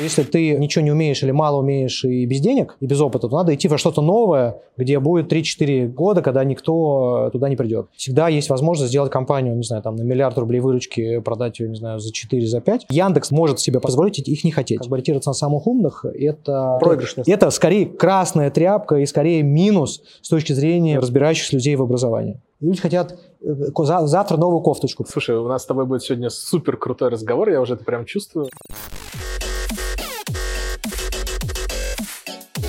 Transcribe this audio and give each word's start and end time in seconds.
Если 0.00 0.22
ты 0.22 0.56
ничего 0.56 0.84
не 0.84 0.90
умеешь 0.90 1.22
или 1.22 1.30
мало 1.30 1.58
умеешь 1.58 2.04
и 2.04 2.26
без 2.26 2.40
денег, 2.40 2.76
и 2.80 2.86
без 2.86 3.00
опыта, 3.00 3.28
то 3.28 3.36
надо 3.36 3.54
идти 3.54 3.68
во 3.68 3.78
что-то 3.78 4.02
новое, 4.02 4.60
где 4.76 4.98
будет 4.98 5.32
3-4 5.32 5.88
года, 5.88 6.22
когда 6.22 6.44
никто 6.44 7.30
туда 7.32 7.48
не 7.48 7.56
придет. 7.56 7.86
Всегда 7.96 8.28
есть 8.28 8.50
возможность 8.50 8.90
сделать 8.90 9.10
компанию, 9.10 9.56
не 9.56 9.62
знаю, 9.62 9.82
там 9.82 9.96
на 9.96 10.02
миллиард 10.02 10.36
рублей 10.38 10.60
выручки, 10.60 11.20
продать 11.20 11.60
ее, 11.60 11.68
не 11.68 11.76
знаю, 11.76 11.98
за 11.98 12.12
4, 12.12 12.46
за 12.46 12.60
5. 12.60 12.86
Яндекс 12.90 13.30
может 13.30 13.60
себе 13.60 13.80
позволить 13.80 14.18
их 14.18 14.44
не 14.44 14.50
хотеть. 14.50 14.78
Как 14.78 14.88
бы 14.88 14.96
ориентироваться 14.96 15.30
на 15.30 15.34
самых 15.34 15.66
умных, 15.66 16.04
это... 16.04 16.78
Проигрышность. 16.80 17.28
Это 17.28 17.50
скорее 17.50 17.86
красная 17.86 18.50
тряпка 18.50 18.96
и 18.96 19.06
скорее 19.06 19.42
минус 19.42 20.02
с 20.20 20.28
точки 20.28 20.52
зрения 20.52 20.98
разбирающихся 20.98 21.56
людей 21.56 21.76
в 21.76 21.82
образовании. 21.82 22.40
Люди 22.60 22.80
хотят 22.80 23.18
э, 23.42 24.06
завтра 24.06 24.36
новую 24.36 24.60
кофточку. 24.60 25.04
Слушай, 25.06 25.36
у 25.36 25.46
нас 25.46 25.62
с 25.62 25.66
тобой 25.66 25.84
будет 25.84 26.02
сегодня 26.02 26.30
супер 26.30 26.76
крутой 26.76 27.10
разговор, 27.10 27.50
я 27.50 27.60
уже 27.60 27.74
это 27.74 27.84
прям 27.84 28.06
чувствую. 28.06 28.48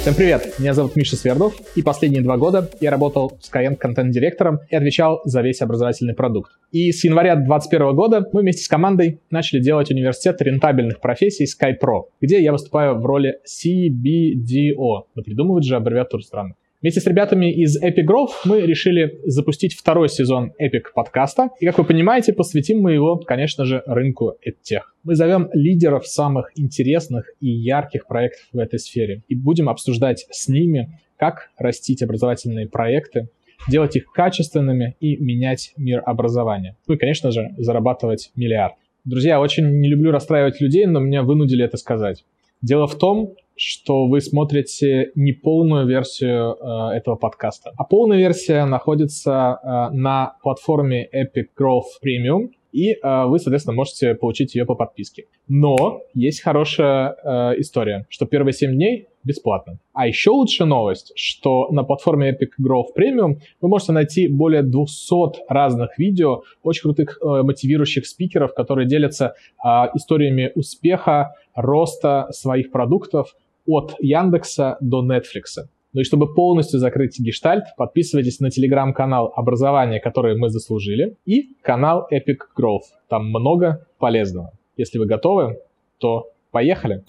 Всем 0.07 0.15
привет, 0.15 0.57
меня 0.57 0.73
зовут 0.73 0.95
Миша 0.95 1.17
Свердов, 1.17 1.53
и 1.75 1.81
последние 1.81 2.23
два 2.23 2.37
года 2.37 2.69
я 2.79 2.91
работал 2.91 3.37
Skyeng 3.41 3.75
контент-директором 3.75 4.59
и 4.69 4.75
отвечал 4.77 5.19
за 5.25 5.41
весь 5.41 5.61
образовательный 5.61 6.13
продукт. 6.13 6.53
И 6.71 6.93
с 6.93 7.03
января 7.03 7.35
2021 7.35 7.93
года 7.93 8.25
мы 8.31 8.39
вместе 8.39 8.63
с 8.63 8.69
командой 8.69 9.19
начали 9.31 9.59
делать 9.59 9.91
университет 9.91 10.41
рентабельных 10.41 11.01
профессий 11.01 11.43
SkyPro, 11.43 12.03
где 12.21 12.41
я 12.41 12.53
выступаю 12.53 12.95
в 12.95 13.05
роли 13.05 13.39
CBDO. 13.45 15.07
Да 15.13 15.23
придумывать 15.23 15.65
же 15.65 15.75
аббревиатуру 15.75 16.23
странно. 16.23 16.53
Вместе 16.87 17.01
с 17.01 17.05
ребятами 17.05 17.51
из 17.51 17.83
Epic 17.83 18.05
Growth 18.09 18.31
мы 18.45 18.61
решили 18.61 19.19
запустить 19.25 19.73
второй 19.73 20.07
сезон 20.07 20.53
Epic 20.57 20.83
подкаста. 20.95 21.49
И, 21.59 21.65
как 21.65 21.79
вы 21.79 21.83
понимаете, 21.83 22.31
посвятим 22.31 22.79
мы 22.79 22.93
его, 22.93 23.17
конечно 23.17 23.65
же, 23.65 23.83
рынку 23.85 24.37
EdTech. 24.47 24.83
Мы 25.03 25.15
зовем 25.15 25.49
лидеров 25.51 26.07
самых 26.07 26.49
интересных 26.55 27.29
и 27.41 27.49
ярких 27.49 28.07
проектов 28.07 28.47
в 28.53 28.57
этой 28.57 28.79
сфере 28.79 29.21
и 29.27 29.35
будем 29.35 29.67
обсуждать 29.67 30.27
с 30.31 30.47
ними, 30.47 30.97
как 31.17 31.49
растить 31.57 32.01
образовательные 32.03 32.69
проекты, 32.69 33.27
делать 33.67 33.97
их 33.97 34.05
качественными 34.13 34.95
и 35.01 35.17
менять 35.17 35.73
мир 35.75 36.01
образования. 36.05 36.77
Ну 36.87 36.95
и, 36.95 36.97
конечно 36.97 37.31
же, 37.31 37.49
зарабатывать 37.57 38.31
миллиард. 38.37 38.75
Друзья, 39.03 39.41
очень 39.41 39.81
не 39.81 39.89
люблю 39.89 40.11
расстраивать 40.11 40.61
людей, 40.61 40.85
но 40.85 41.01
меня 41.01 41.23
вынудили 41.23 41.65
это 41.65 41.75
сказать. 41.75 42.23
Дело 42.61 42.87
в 42.87 42.95
том, 42.95 43.35
что 43.55 44.05
вы 44.07 44.21
смотрите 44.21 45.11
не 45.15 45.33
полную 45.33 45.87
версию 45.87 46.55
э, 46.55 46.97
этого 46.97 47.15
подкаста. 47.15 47.71
А 47.75 47.83
полная 47.83 48.17
версия 48.17 48.65
находится 48.65 49.59
э, 49.61 49.95
на 49.95 50.35
платформе 50.43 51.07
Epic 51.11 51.47
Growth 51.59 51.97
Premium, 52.03 52.49
и 52.77 52.91
э, 52.91 53.25
вы, 53.25 53.39
соответственно, 53.39 53.75
можете 53.75 54.13
получить 54.13 54.53
ее 54.53 54.65
по 54.65 54.75
подписке. 54.75 55.25
Но 55.47 56.01
есть 56.13 56.43
хорошая 56.43 57.15
э, 57.23 57.59
история, 57.59 58.05
что 58.07 58.27
первые 58.27 58.53
7 58.53 58.71
дней 58.71 59.07
бесплатно. 59.23 59.79
А 59.93 60.05
еще 60.05 60.29
лучшая 60.29 60.67
новость, 60.67 61.11
что 61.15 61.69
на 61.71 61.83
платформе 61.83 62.29
Epic 62.29 62.51
Growth 62.63 62.93
Premium 62.95 63.39
вы 63.61 63.69
можете 63.69 63.93
найти 63.93 64.27
более 64.27 64.61
200 64.61 65.49
разных 65.49 65.97
видео, 65.97 66.43
очень 66.61 66.83
крутых 66.83 67.17
э, 67.19 67.41
мотивирующих 67.41 68.05
спикеров, 68.05 68.53
которые 68.53 68.87
делятся 68.87 69.33
э, 69.65 69.67
историями 69.95 70.51
успеха, 70.53 71.33
роста 71.55 72.27
своих 72.29 72.71
продуктов, 72.71 73.35
от 73.65 73.95
Яндекса 73.99 74.77
до 74.81 75.03
Netflix. 75.03 75.65
Ну 75.97 76.01
и 76.01 76.03
чтобы 76.03 76.31
полностью 76.31 76.79
закрыть 76.79 77.19
гештальт, 77.19 77.63
подписывайтесь 77.75 78.39
на 78.39 78.51
телеграм-канал 78.51 79.33
«Образование, 79.35 79.99
которое 79.99 80.37
мы 80.37 80.51
заслужили» 80.51 81.17
и 81.25 81.55
канал 81.63 82.07
Epic 82.13 82.37
Growth. 82.55 82.83
Там 83.09 83.29
много 83.29 83.83
полезного. 83.97 84.51
Если 84.75 84.99
вы 84.99 85.07
готовы, 85.07 85.57
то 85.97 86.29
поехали! 86.51 87.03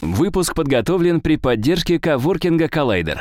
Выпуск 0.00 0.54
подготовлен 0.54 1.20
при 1.20 1.38
поддержке 1.38 1.98
коворкинга 1.98 2.66
Collider. 2.66 3.16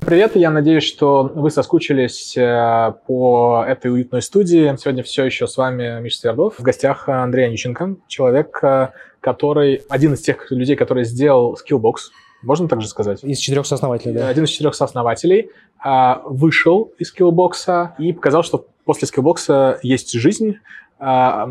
Привет, 0.00 0.34
я 0.34 0.50
надеюсь, 0.50 0.82
что 0.82 1.30
вы 1.32 1.48
соскучились 1.48 2.36
э, 2.36 2.94
по 3.06 3.64
этой 3.64 3.92
уютной 3.92 4.22
студии. 4.22 4.76
Сегодня 4.76 5.04
все 5.04 5.24
еще 5.24 5.46
с 5.46 5.56
вами 5.56 6.00
Миша 6.00 6.18
Свердов. 6.18 6.58
В 6.58 6.62
гостях 6.62 7.08
Андрей 7.08 7.46
Аниченко, 7.46 7.94
человек, 8.08 8.58
э, 8.60 8.88
который 9.20 9.82
один 9.88 10.14
из 10.14 10.20
тех 10.22 10.50
людей, 10.50 10.74
который 10.74 11.04
сделал 11.04 11.56
Skillbox, 11.56 11.94
можно 12.42 12.68
так 12.68 12.80
же 12.80 12.88
сказать? 12.88 13.24
Из 13.24 13.38
четырех 13.38 13.66
сооснователей, 13.66 14.14
да. 14.14 14.28
Один 14.28 14.44
из 14.44 14.50
четырех 14.50 14.74
сооснователей 14.74 15.50
а, 15.78 16.22
вышел 16.24 16.92
из 16.98 17.12
Skillbox 17.14 17.90
и 17.98 18.12
показал, 18.12 18.42
что 18.42 18.66
после 18.84 19.08
Skillbox 19.08 19.78
есть 19.82 20.12
жизнь, 20.12 20.56
а, 21.00 21.48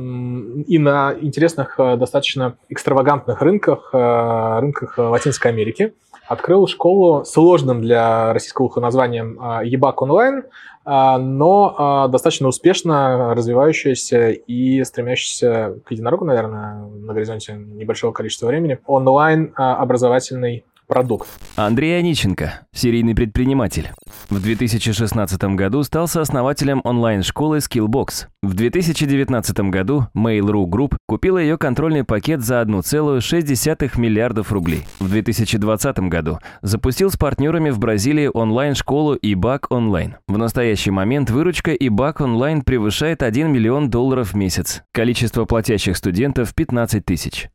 и 0.68 0.78
на 0.78 1.16
интересных, 1.22 1.80
э, 1.80 1.96
достаточно 1.96 2.58
экстравагантных 2.68 3.42
рынках, 3.42 3.92
э, 3.94 4.60
рынках 4.60 4.98
Латинской 4.98 5.52
Америки. 5.52 5.94
Открыл 6.28 6.68
школу 6.68 7.24
сложным 7.24 7.82
для 7.82 8.34
российского 8.34 8.66
уха 8.66 8.82
названием 8.82 9.40
ЕБАК 9.64 10.02
онлайн, 10.02 10.44
а, 10.90 11.18
но 11.18 11.76
а, 11.78 12.08
достаточно 12.08 12.48
успешно 12.48 13.36
развивающаяся 13.36 14.30
и 14.30 14.82
стремящаяся 14.86 15.82
к 15.84 15.92
единорогу, 15.92 16.24
наверное, 16.24 16.86
на 16.86 17.14
горизонте 17.14 17.56
небольшого 17.56 18.14
количества 18.14 18.48
времени, 18.48 18.80
онлайн 18.86 19.52
а, 19.58 19.76
образовательный 19.76 20.64
продукт. 20.88 21.28
Андрей 21.56 22.00
Аниченко, 22.00 22.62
серийный 22.74 23.14
предприниматель. 23.14 23.90
В 24.30 24.42
2016 24.42 25.44
году 25.56 25.84
стал 25.84 26.08
сооснователем 26.08 26.82
онлайн-школы 26.84 27.58
Skillbox. 27.58 28.28
В 28.42 28.54
2019 28.54 29.60
году 29.70 30.08
Mail.ru 30.16 30.66
Group 30.66 30.96
купила 31.06 31.38
ее 31.38 31.58
контрольный 31.58 32.04
пакет 32.04 32.42
за 32.42 32.62
1,6 32.62 34.00
миллиардов 34.00 34.52
рублей. 34.52 34.86
В 35.00 35.10
2020 35.10 36.00
году 36.00 36.40
запустил 36.62 37.12
с 37.12 37.18
партнерами 37.18 37.70
в 37.70 37.80
Бразилии 37.80 38.30
онлайн-школу 38.34 39.18
eBack 39.18 39.68
Online. 39.70 40.16
В 40.28 40.38
настоящий 40.38 40.92
момент 40.92 41.30
выручка 41.30 41.74
eBack 41.76 42.18
Online 42.18 42.64
превышает 42.64 43.24
1 43.24 43.52
миллион 43.52 43.90
долларов 43.90 44.34
в 44.34 44.36
месяц. 44.36 44.84
Количество 44.94 45.46
платящих 45.46 45.98
студентов 45.98 46.56
15 46.56 47.04
тысяч. 47.04 47.50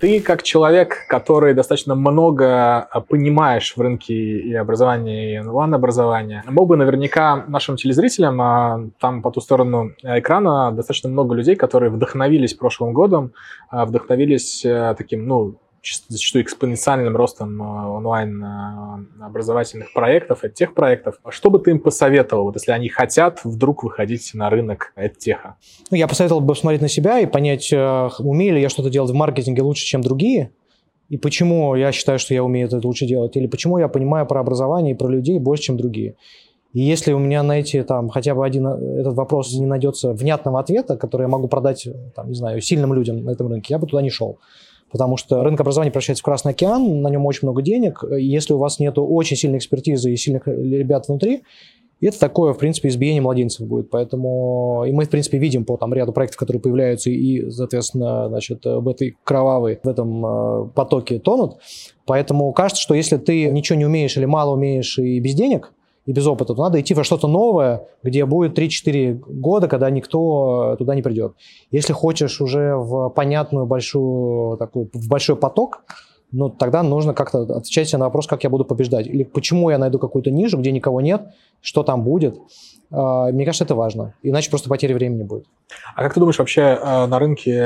Ты 0.00 0.20
как 0.20 0.42
человек, 0.42 1.06
который 1.08 1.54
достаточно 1.54 1.94
много 1.94 2.80
а, 2.80 3.00
понимаешь 3.00 3.74
в 3.76 3.80
рынке 3.80 4.14
и 4.14 4.54
образования, 4.54 5.34
и 5.34 5.38
онлайн-образования, 5.38 6.42
мог 6.46 6.68
бы 6.68 6.76
наверняка 6.76 7.44
нашим 7.48 7.76
телезрителям, 7.76 8.40
а, 8.40 8.80
там 9.00 9.22
по 9.22 9.30
ту 9.30 9.40
сторону 9.40 9.92
экрана 10.02 10.72
достаточно 10.72 11.08
много 11.08 11.34
людей, 11.34 11.56
которые 11.56 11.90
вдохновились 11.90 12.54
прошлым 12.54 12.92
годом, 12.92 13.32
а, 13.70 13.86
вдохновились 13.86 14.64
э, 14.64 14.94
таким, 14.96 15.26
ну, 15.26 15.56
зачастую 16.08 16.42
экспоненциальным 16.42 17.16
ростом 17.16 17.60
э, 17.60 17.64
онлайн 17.64 18.42
э, 18.42 19.24
образовательных 19.24 19.92
проектов, 19.92 20.42
тех 20.54 20.74
проектов. 20.74 21.16
Что 21.28 21.50
бы 21.50 21.58
ты 21.58 21.70
им 21.72 21.80
посоветовал, 21.80 22.44
вот 22.44 22.56
если 22.56 22.72
они 22.72 22.88
хотят 22.88 23.40
вдруг 23.44 23.82
выходить 23.82 24.30
на 24.34 24.50
рынок 24.50 24.92
теха? 25.18 25.56
Ну, 25.90 25.96
я 25.96 26.08
посоветовал 26.08 26.40
бы 26.40 26.48
посмотреть 26.48 26.82
на 26.82 26.88
себя 26.88 27.20
и 27.20 27.26
понять, 27.26 27.72
э, 27.72 28.08
умею 28.18 28.54
ли 28.54 28.62
я 28.62 28.68
что-то 28.68 28.90
делать 28.90 29.10
в 29.10 29.14
маркетинге 29.14 29.62
лучше, 29.62 29.84
чем 29.84 30.00
другие, 30.00 30.50
и 31.08 31.16
почему 31.16 31.74
я 31.74 31.92
считаю, 31.92 32.18
что 32.18 32.34
я 32.34 32.42
умею 32.42 32.66
это 32.66 32.80
лучше 32.84 33.06
делать, 33.06 33.36
или 33.36 33.46
почему 33.46 33.78
я 33.78 33.88
понимаю 33.88 34.26
про 34.26 34.40
образование 34.40 34.94
и 34.94 34.96
про 34.96 35.08
людей 35.08 35.38
больше, 35.38 35.64
чем 35.64 35.76
другие. 35.76 36.16
И 36.72 36.80
если 36.80 37.12
у 37.12 37.20
меня 37.20 37.42
на 37.44 37.60
эти, 37.60 37.84
там, 37.84 38.08
хотя 38.08 38.34
бы 38.34 38.44
один 38.44 38.66
этот 38.66 39.14
вопрос 39.14 39.52
не 39.54 39.66
найдется 39.66 40.12
внятного 40.12 40.58
ответа, 40.58 40.96
который 40.96 41.22
я 41.22 41.28
могу 41.28 41.46
продать, 41.46 41.86
там, 42.16 42.28
не 42.28 42.34
знаю, 42.34 42.60
сильным 42.60 42.92
людям 42.94 43.22
на 43.22 43.30
этом 43.30 43.46
рынке, 43.46 43.74
я 43.74 43.78
бы 43.78 43.86
туда 43.86 44.02
не 44.02 44.10
шел 44.10 44.40
потому 44.90 45.16
что 45.16 45.42
рынок 45.42 45.60
образования 45.60 45.90
превращается 45.90 46.22
в 46.22 46.24
Красный 46.24 46.52
океан, 46.52 47.02
на 47.02 47.08
нем 47.08 47.26
очень 47.26 47.40
много 47.42 47.62
денег. 47.62 48.04
Если 48.10 48.52
у 48.52 48.58
вас 48.58 48.78
нет 48.78 48.94
очень 48.96 49.36
сильной 49.36 49.58
экспертизы 49.58 50.12
и 50.12 50.16
сильных 50.16 50.46
ребят 50.46 51.08
внутри, 51.08 51.42
это 52.00 52.18
такое, 52.20 52.52
в 52.52 52.58
принципе, 52.58 52.88
избиение 52.88 53.22
младенцев 53.22 53.66
будет. 53.66 53.88
Поэтому 53.90 54.84
и 54.86 54.92
мы, 54.92 55.04
в 55.04 55.10
принципе, 55.10 55.38
видим 55.38 55.64
по 55.64 55.76
там, 55.76 55.94
ряду 55.94 56.12
проектов, 56.12 56.38
которые 56.38 56.60
появляются 56.60 57.08
и, 57.10 57.50
соответственно, 57.50 58.28
значит, 58.28 58.64
в 58.64 58.86
этой 58.88 59.16
кровавой, 59.24 59.80
в 59.82 59.88
этом 59.88 60.26
э, 60.26 60.68
потоке 60.74 61.18
тонут. 61.18 61.56
Поэтому 62.04 62.52
кажется, 62.52 62.82
что 62.82 62.94
если 62.94 63.16
ты 63.16 63.46
ничего 63.50 63.78
не 63.78 63.86
умеешь 63.86 64.16
или 64.16 64.26
мало 64.26 64.52
умеешь 64.52 64.98
и 64.98 65.18
без 65.20 65.34
денег– 65.34 65.72
и 66.06 66.12
без 66.12 66.26
опыта, 66.26 66.54
то 66.54 66.62
надо 66.62 66.80
идти 66.80 66.94
во 66.94 67.04
что-то 67.04 67.28
новое, 67.28 67.86
где 68.02 68.24
будет 68.26 68.58
3-4 68.58 69.14
года, 69.26 69.68
когда 69.68 69.90
никто 69.90 70.76
туда 70.78 70.94
не 70.94 71.02
придет. 71.02 71.34
Если 71.70 71.92
хочешь 71.92 72.40
уже 72.40 72.76
в 72.76 73.08
понятную 73.10 73.66
большую, 73.66 74.56
такую, 74.58 74.90
в 74.92 75.08
большой 75.08 75.36
поток, 75.36 75.82
ну, 76.32 76.50
тогда 76.50 76.82
нужно 76.82 77.14
как-то 77.14 77.42
отвечать 77.42 77.88
себе 77.88 77.98
на 77.98 78.06
вопрос, 78.06 78.26
как 78.26 78.42
я 78.42 78.50
буду 78.50 78.64
побеждать. 78.64 79.06
Или 79.06 79.22
почему 79.22 79.70
я 79.70 79.78
найду 79.78 79.98
какую-то 79.98 80.30
нишу, 80.30 80.58
где 80.58 80.72
никого 80.72 81.00
нет, 81.00 81.28
что 81.60 81.84
там 81.84 82.02
будет. 82.02 82.38
А, 82.94 83.32
мне 83.32 83.44
кажется, 83.44 83.64
это 83.64 83.74
важно. 83.74 84.14
Иначе 84.22 84.50
просто 84.50 84.68
потери 84.68 84.92
времени 84.92 85.24
будет. 85.24 85.46
А 85.96 86.02
как 86.02 86.14
ты 86.14 86.20
думаешь, 86.20 86.38
вообще 86.38 86.78
э, 86.80 87.06
на 87.06 87.18
рынке 87.18 87.60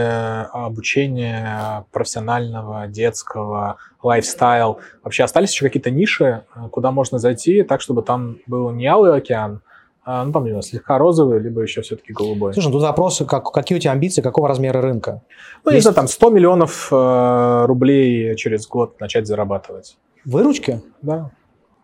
обучения 0.53 1.85
профессионального, 1.93 2.87
детского, 2.87 3.77
лайфстайл, 4.03 4.79
вообще 5.03 5.25
остались 5.25 5.53
еще 5.53 5.67
какие-то 5.67 5.91
ниши, 5.91 6.45
э, 6.55 6.69
куда 6.71 6.93
можно 6.93 7.19
зайти 7.19 7.63
так, 7.63 7.83
чтобы 7.83 8.03
там 8.03 8.39
был 8.47 8.71
не 8.71 8.87
алый 8.87 9.15
океан, 9.15 9.61
А, 10.05 10.25
ну, 10.25 10.33
там, 10.33 10.45
не 10.45 10.51
знаю, 10.51 10.63
слегка 10.63 10.97
розовый, 10.97 11.39
либо 11.39 11.61
еще 11.61 11.83
все-таки 11.83 12.15
голубой. 12.15 12.55
Слушай, 12.55 12.69
ну, 12.69 12.73
тут 12.73 12.83
вопрос, 12.83 13.23
как, 13.29 13.53
какие 13.53 13.77
у 13.77 13.81
тебя 13.81 13.93
амбиции, 13.93 14.23
какого 14.23 14.49
размера 14.49 14.81
рынка? 14.81 15.21
Ну, 15.65 15.71
Есть... 15.71 15.75
не 15.75 15.81
знаю, 15.83 15.95
там 15.97 16.09
100 16.09 16.31
миллионов 16.31 16.89
э, 16.91 17.65
рублей 17.67 18.35
через 18.37 18.67
год 18.67 18.99
начать 19.01 19.27
зарабатывать. 19.27 19.99
Выручки? 20.25 20.81
Да. 21.03 21.31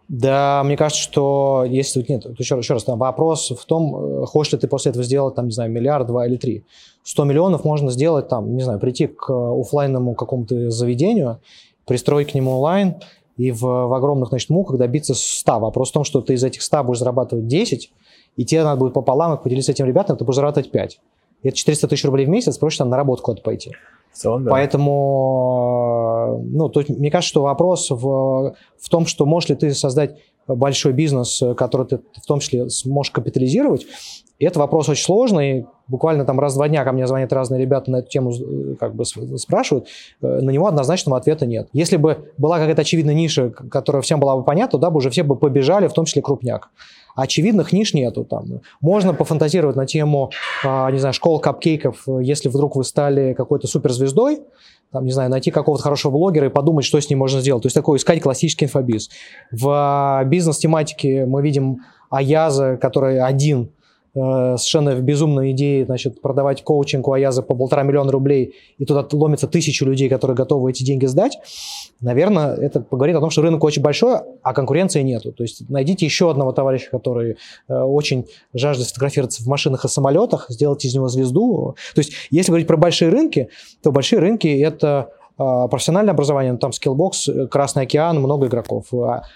Да, 0.09 0.63
мне 0.65 0.77
кажется, 0.77 1.03
что 1.03 1.65
если 1.67 2.01
тут 2.01 2.09
нет, 2.11 2.39
еще, 2.39 2.57
еще 2.57 2.75
раз, 2.75 2.85
там 2.85 2.99
вопрос 2.99 3.51
в 3.51 3.65
том, 3.65 4.23
э, 4.23 4.27
хочешь 4.27 4.53
ли 4.53 4.59
ты 4.59 4.69
после 4.69 4.91
этого 4.91 5.05
сделать, 5.05 5.35
там, 5.35 5.47
не 5.47 5.53
знаю, 5.53 5.71
миллиард, 5.71 6.07
два 6.07 6.27
или 6.27 6.37
три. 6.37 6.65
100 7.05 7.25
миллионов 7.25 7.65
можно 7.65 7.91
сделать, 7.91 8.29
там, 8.29 8.55
не 8.55 8.63
знаю, 8.63 8.79
прийти 8.81 9.07
к 9.07 9.31
офлайнному 9.31 10.15
какому-то 10.15 10.71
заведению, 10.71 11.41
пристроить 11.87 12.33
к 12.33 12.35
нему 12.35 12.53
онлайн 12.53 12.97
и 13.37 13.51
в, 13.51 13.61
в 13.63 13.95
огромных, 13.95 14.29
значит, 14.29 14.51
муках 14.51 14.79
добиться 14.79 15.15
100. 15.15 15.59
Вопрос 15.59 15.91
в 15.91 15.93
том, 15.93 16.05
что 16.05 16.21
ты 16.21 16.35
из 16.35 16.45
этих 16.45 16.63
100 16.63 16.85
будешь 16.85 16.99
зарабатывать 16.99 17.47
10, 17.47 17.93
и 18.37 18.45
тебе 18.45 18.63
надо 18.63 18.79
будет 18.79 18.93
пополам 18.93 19.35
их 19.35 19.43
поделиться 19.43 19.73
с 19.73 19.75
этим 19.75 19.87
ребятам, 19.87 20.17
ты 20.17 20.25
будешь 20.25 20.37
зарабатывать 20.37 20.71
5. 20.71 21.01
И 21.43 21.49
это 21.49 21.57
400 21.57 21.89
тысяч 21.89 22.05
рублей 22.05 22.27
в 22.27 22.29
месяц, 22.29 22.59
проще 22.59 22.79
там 22.79 22.91
на 22.91 22.97
работу 22.97 23.23
куда-то 23.23 23.43
пойти. 23.43 23.73
Целом, 24.15 24.45
да. 24.45 24.51
Поэтому, 24.53 26.41
ну, 26.45 26.69
есть, 26.81 26.91
мне 26.91 27.11
кажется, 27.11 27.31
что 27.31 27.43
вопрос 27.43 27.91
в, 27.91 28.55
в 28.81 28.89
том, 28.89 29.07
что 29.07 29.27
можешь 29.27 29.51
ли 29.51 29.57
ты 29.57 29.75
создать 29.75 30.17
большой 30.47 30.93
бизнес, 30.93 31.43
который 31.57 31.87
ты 31.87 32.01
в 32.23 32.27
том 32.27 32.41
числе 32.41 32.69
сможешь 32.69 33.11
капитализировать, 33.13 33.87
и 34.39 34.47
это 34.47 34.59
вопрос 34.59 34.89
очень 34.89 35.05
сложный. 35.05 35.67
Буквально 35.87 36.25
там 36.25 36.41
раз 36.41 36.55
два 36.55 36.69
дня 36.69 36.85
ко 36.85 36.93
мне 36.93 37.07
звонят 37.07 37.33
разные 37.33 37.61
ребята 37.61 37.91
на 37.91 37.97
эту 37.99 38.09
тему, 38.09 38.33
как 38.81 38.95
бы 38.95 39.05
спрашивают. 39.05 39.87
Э, 40.23 40.41
на 40.41 40.51
него 40.51 40.67
однозначного 40.67 41.19
ответа 41.19 41.47
нет. 41.47 41.69
Если 41.73 41.97
бы 41.97 42.33
была 42.37 42.59
какая-то 42.59 42.83
очевидная 42.83 43.15
ниша, 43.15 43.51
которая 43.51 44.03
всем 44.03 44.19
была 44.19 44.37
бы 44.37 44.45
понятна, 44.45 44.79
да, 44.79 44.91
бы 44.91 44.99
уже 44.99 45.11
все 45.11 45.23
бы 45.23 45.37
побежали, 45.37 45.87
в 45.87 45.93
том 45.93 46.05
числе 46.05 46.23
крупняк. 46.23 46.71
Очевидных 47.15 47.73
ниш 47.73 47.95
нету 47.95 48.25
там. 48.25 48.61
Можно 48.81 49.15
пофантазировать 49.15 49.77
на 49.77 49.87
тему, 49.87 50.33
а, 50.65 50.91
не 50.91 50.99
знаю, 50.99 51.15
школ 51.15 51.39
капкейков, 51.39 52.09
если 52.21 52.49
вдруг 52.49 52.75
вы 52.75 52.83
стали 52.83 53.35
какой-то 53.35 53.69
суперзвездой, 53.69 54.41
там, 54.95 55.05
не 55.05 55.11
знаю, 55.11 55.29
найти 55.29 55.51
какого-то 55.51 55.83
хорошего 55.83 56.13
блогера 56.13 56.47
и 56.47 56.51
подумать, 56.51 56.85
что 56.85 57.01
с 57.01 57.11
ним 57.11 57.19
можно 57.19 57.41
сделать. 57.41 57.65
То 57.65 57.67
есть 57.67 57.75
такой 57.75 57.99
искать 57.99 58.23
классический 58.23 58.67
инфобиз. 58.67 59.11
В 59.51 59.69
а, 59.69 60.25
бизнес-тематике 60.25 61.27
мы 61.27 61.43
видим 61.43 61.81
Аяза, 62.11 62.79
который 62.81 63.21
один 63.21 63.73
совершенно 64.15 64.95
безумной 64.95 65.51
идеи, 65.51 65.83
значит, 65.83 66.21
продавать 66.21 66.63
коучинг 66.63 67.09
у 67.09 67.13
Аяза 67.13 67.43
по 67.43 67.55
полтора 67.55 67.83
миллиона 67.83 68.13
рублей, 68.13 68.55
и 68.79 68.85
туда 68.85 69.07
ломится 69.13 69.49
тысячу 69.49 69.85
людей, 69.85 70.09
которые 70.09 70.37
готовы 70.37 70.71
эти 70.71 70.85
деньги 70.85 71.07
сдать, 71.07 71.39
наверное, 72.01 72.55
это 72.55 72.85
говорит 72.91 73.17
о 73.17 73.21
том, 73.21 73.31
что 73.31 73.43
рынок 73.43 73.65
очень 73.65 73.83
большой, 73.83 74.19
а 74.43 74.55
конкуренции 74.55 75.03
нету. 75.03 75.33
То 75.33 75.43
есть 75.43 75.69
найдите 75.69 76.07
еще 76.07 76.31
одного 76.31 76.53
товарища, 76.53 76.91
который 76.91 77.39
э, 77.69 77.75
очень 77.75 78.27
жаждет 78.53 78.87
сфотографироваться 78.87 79.43
в 79.43 79.47
машинах 79.47 79.85
и 79.85 79.89
самолетах, 79.89 80.47
сделать 80.49 80.85
из 80.85 80.95
него 80.95 81.09
звезду. 81.09 81.75
То 81.95 82.01
есть 82.01 82.13
если 82.31 82.51
говорить 82.51 82.69
про 82.69 82.77
большие 82.77 83.11
рынки, 83.11 83.49
то 83.83 83.91
большие 83.91 84.21
рынки– 84.21 84.47
это 84.61 85.11
э, 85.39 85.69
профессиональное 85.69 86.15
образование, 86.15 86.53
ну, 86.53 86.59
там 86.59 86.71
Skillbox, 86.71 87.49
Красный 87.49 87.83
океан, 87.83 88.19
много 88.21 88.47
игроков. 88.47 88.87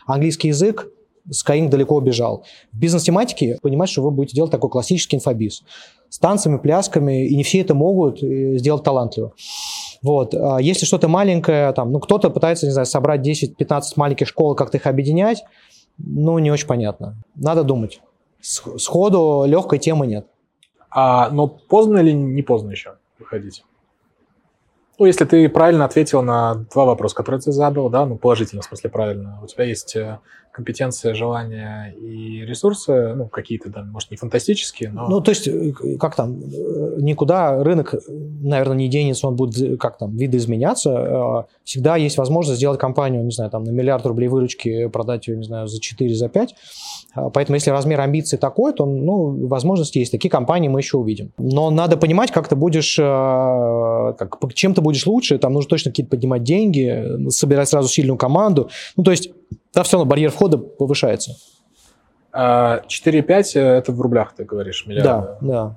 Английский 0.07 0.49
язык, 0.49 0.89
Skyeng 1.31 1.69
далеко 1.69 1.97
убежал. 1.97 2.45
В 2.73 2.79
бизнес-тематике 2.79 3.59
понимать, 3.63 3.89
что 3.89 4.03
вы 4.03 4.11
будете 4.11 4.37
делать 4.37 4.51
такой 4.51 4.71
классический 4.71 5.17
инфобиз 5.17 5.63
с 6.09 6.19
танцами, 6.19 6.59
плясками, 6.59 7.27
и 7.27 7.37
не 7.37 7.43
все 7.43 7.61
это 7.61 7.75
могут 7.75 8.21
сделать 8.21 8.83
талантливо. 8.83 9.33
Вот. 10.03 10.35
А 10.35 10.59
если 10.59 10.87
что-то 10.87 11.09
маленькое, 11.09 11.73
там, 11.73 11.93
ну, 11.93 12.01
кто-то 12.01 12.31
пытается, 12.31 12.67
не 12.67 12.73
знаю, 12.73 12.87
собрать 12.87 13.27
10-15 13.27 13.83
маленьких 13.97 14.29
школ, 14.29 14.55
как-то 14.55 14.79
их 14.79 14.87
объединять, 14.87 15.43
ну, 15.99 16.39
не 16.39 16.51
очень 16.51 16.67
понятно. 16.67 17.17
Надо 17.35 17.65
думать. 17.65 18.01
Сходу 18.41 19.45
легкой 19.47 19.79
темы 19.79 20.07
нет. 20.07 20.27
А, 20.91 21.29
но 21.31 21.49
поздно 21.49 21.99
или 21.99 22.13
не 22.13 22.43
поздно 22.43 22.71
еще 22.71 22.95
выходить? 23.19 23.65
Ну, 24.99 25.07
если 25.07 25.25
ты 25.25 25.49
правильно 25.49 25.85
ответил 25.85 26.23
на 26.23 26.55
два 26.73 26.85
вопроса, 26.85 27.15
которые 27.15 27.41
ты 27.41 27.53
задал, 27.53 27.89
да, 27.89 28.05
ну, 28.07 28.17
положительно, 28.17 28.63
в 28.63 28.65
смысле 28.65 28.91
правильно. 28.91 29.39
У 29.43 29.47
тебя 29.47 29.65
есть 29.65 29.95
э, 29.95 30.19
компетенция, 30.59 31.15
желания 31.15 31.95
и 31.97 32.45
ресурсы, 32.45 33.15
ну, 33.15 33.29
какие-то, 33.29 33.71
да, 33.71 33.85
может, 33.85 34.11
не 34.11 34.17
фантастические, 34.17 34.91
но... 34.91 35.07
Ну, 35.09 35.21
то 35.21 35.31
есть, 35.31 35.47
э, 35.47 35.73
как 36.01 36.17
там, 36.17 36.41
э, 36.41 36.97
никуда 36.99 37.63
рынок, 37.63 37.95
наверное, 38.09 38.77
не 38.77 38.89
денется, 38.89 39.29
он 39.29 39.37
будет, 39.37 39.81
как 39.81 39.99
там, 39.99 40.17
видоизменяться. 40.17 41.47
Всегда 41.63 41.97
есть 41.97 42.19
возможность 42.19 42.59
сделать 42.59 42.81
компанию, 42.81 43.23
не 43.23 43.31
знаю, 43.31 43.53
там, 43.53 43.63
на 43.63 43.71
миллиард 43.71 44.05
рублей 44.05 44.29
выручки, 44.29 44.89
продать 44.89 45.29
ее, 45.29 45.37
не 45.37 45.45
знаю, 45.45 45.69
за 45.69 45.81
4, 45.81 46.13
за 46.13 46.29
5. 46.29 46.55
Поэтому, 47.33 47.55
если 47.55 47.71
размер 47.71 48.01
амбиций 48.01 48.37
такой, 48.37 48.73
то, 48.73 48.85
ну, 48.85 49.47
возможности 49.47 49.99
есть. 49.99 50.11
Такие 50.11 50.31
компании 50.31 50.69
мы 50.69 50.81
еще 50.81 50.97
увидим. 50.97 51.33
Но 51.39 51.71
надо 51.71 51.97
понимать, 51.97 52.33
как 52.33 52.49
ты 52.49 52.57
будешь, 52.57 52.97
как, 52.97 54.39
чем 54.55 54.75
ты 54.75 54.81
будешь 54.81 55.07
лучше, 55.07 55.39
там 55.39 55.53
нужно 55.53 55.71
точно 55.71 55.91
какие-то 55.93 56.11
поднимать 56.11 56.43
деньги, 56.43 57.29
собирать 57.31 57.69
сразу 57.69 57.89
сильную 57.89 58.19
команду. 58.19 58.71
Ну, 58.97 59.05
то 59.05 59.11
есть, 59.11 59.31
да, 59.73 59.83
все 59.83 59.97
равно 59.97 60.09
барьер 60.09 60.31
входа 60.31 60.59
повышается. 60.59 61.33
4,5 62.33 62.33
а, 62.33 62.81
э, 63.55 63.61
это 63.79 63.93
в 63.93 64.01
рублях, 64.01 64.35
ты 64.35 64.45
говоришь, 64.45 64.87
миллиарда? 64.87 65.39
Да, 65.41 65.49
да. 65.49 65.77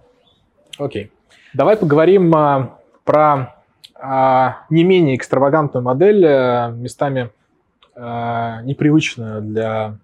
Окей. 0.78 1.12
Давай 1.54 1.78
поговорим 1.78 2.34
а, 2.36 2.78
про 3.04 3.56
а, 3.96 4.66
не 4.70 4.84
менее 4.84 5.16
экстравагантную 5.16 5.84
модель, 5.84 6.26
а, 6.26 6.70
местами 6.72 7.32
а, 7.96 8.62
непривычную 8.64 9.42
для 9.42 9.98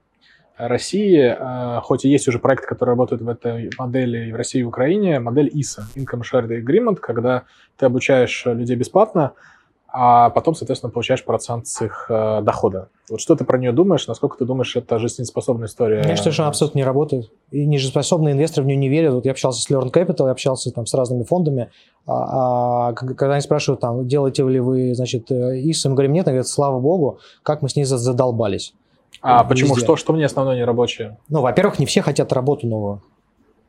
России, 0.58 1.36
а, 1.38 1.82
хоть 1.82 2.06
и 2.06 2.10
есть 2.10 2.28
уже 2.28 2.40
проект, 2.40 2.66
который 2.66 2.90
работает 2.90 3.22
в 3.22 3.30
этой 3.30 3.70
модели 3.78 4.28
и 4.28 4.32
в 4.32 4.36
России, 4.36 4.60
и 4.60 4.64
в 4.64 4.70
Украине, 4.70 5.20
модель 5.20 5.50
ISA, 5.50 5.84
Income 5.96 6.22
Shared 6.22 6.64
Agreement, 6.64 6.96
когда 6.96 7.44
ты 7.78 7.86
обучаешь 7.86 8.44
людей 8.46 8.76
бесплатно, 8.76 9.34
а 10.00 10.30
потом, 10.30 10.54
соответственно, 10.54 10.92
получаешь 10.92 11.26
процент 11.26 11.66
с 11.66 11.82
их 11.82 12.06
э, 12.08 12.42
дохода. 12.44 12.90
Вот 13.10 13.20
что 13.20 13.36
ты 13.36 13.46
про 13.46 13.58
нее 13.58 13.72
думаешь? 13.72 14.06
Насколько 14.06 14.38
ты 14.38 14.46
думаешь, 14.46 14.76
это 14.76 15.00
жизнеспособная 15.00 15.66
история? 15.66 16.04
Считаю, 16.16 16.34
что 16.34 16.44
она 16.44 16.50
абсолютно 16.50 16.78
не 16.78 16.84
работает. 16.84 17.32
И 17.50 17.66
нежизнеспособные 17.66 18.34
инвесторы 18.34 18.64
в 18.64 18.68
нее 18.68 18.78
не 18.78 18.90
верят. 18.90 19.16
Вот 19.16 19.26
я 19.26 19.32
общался 19.32 19.60
с 19.60 19.72
Learn 19.72 19.92
Capital, 19.92 20.26
я 20.26 20.32
общался 20.34 20.72
там 20.72 20.86
с 20.86 20.94
разными 20.94 21.24
фондами. 21.24 21.72
А, 22.06 22.90
а 22.90 22.94
когда 22.94 23.34
они 23.34 23.42
спрашивают, 23.42 23.82
там, 23.82 24.08
делаете 24.08 24.48
ли 24.48 24.60
вы, 24.60 24.94
значит, 24.94 25.32
ISA, 25.32 25.90
мы 25.90 25.96
говорим, 25.96 26.14
нет, 26.14 26.28
они 26.28 26.36
говорят, 26.36 26.48
слава 26.48 26.80
богу, 26.80 27.18
как 27.42 27.64
мы 27.64 27.70
с 27.70 27.76
ней 27.76 27.86
задолбались. 27.86 28.76
А 29.24 29.38
везде. 29.38 29.50
почему? 29.50 29.76
Что, 29.78 29.96
что 29.96 30.14
мне 30.14 30.26
основное 30.28 30.58
не 30.58 30.64
рабочее? 30.64 31.18
Ну, 31.28 31.42
во-первых, 31.42 31.80
не 31.80 31.88
все 31.88 32.04
хотят 32.04 32.32
работу 32.34 32.68
новую. 32.68 33.02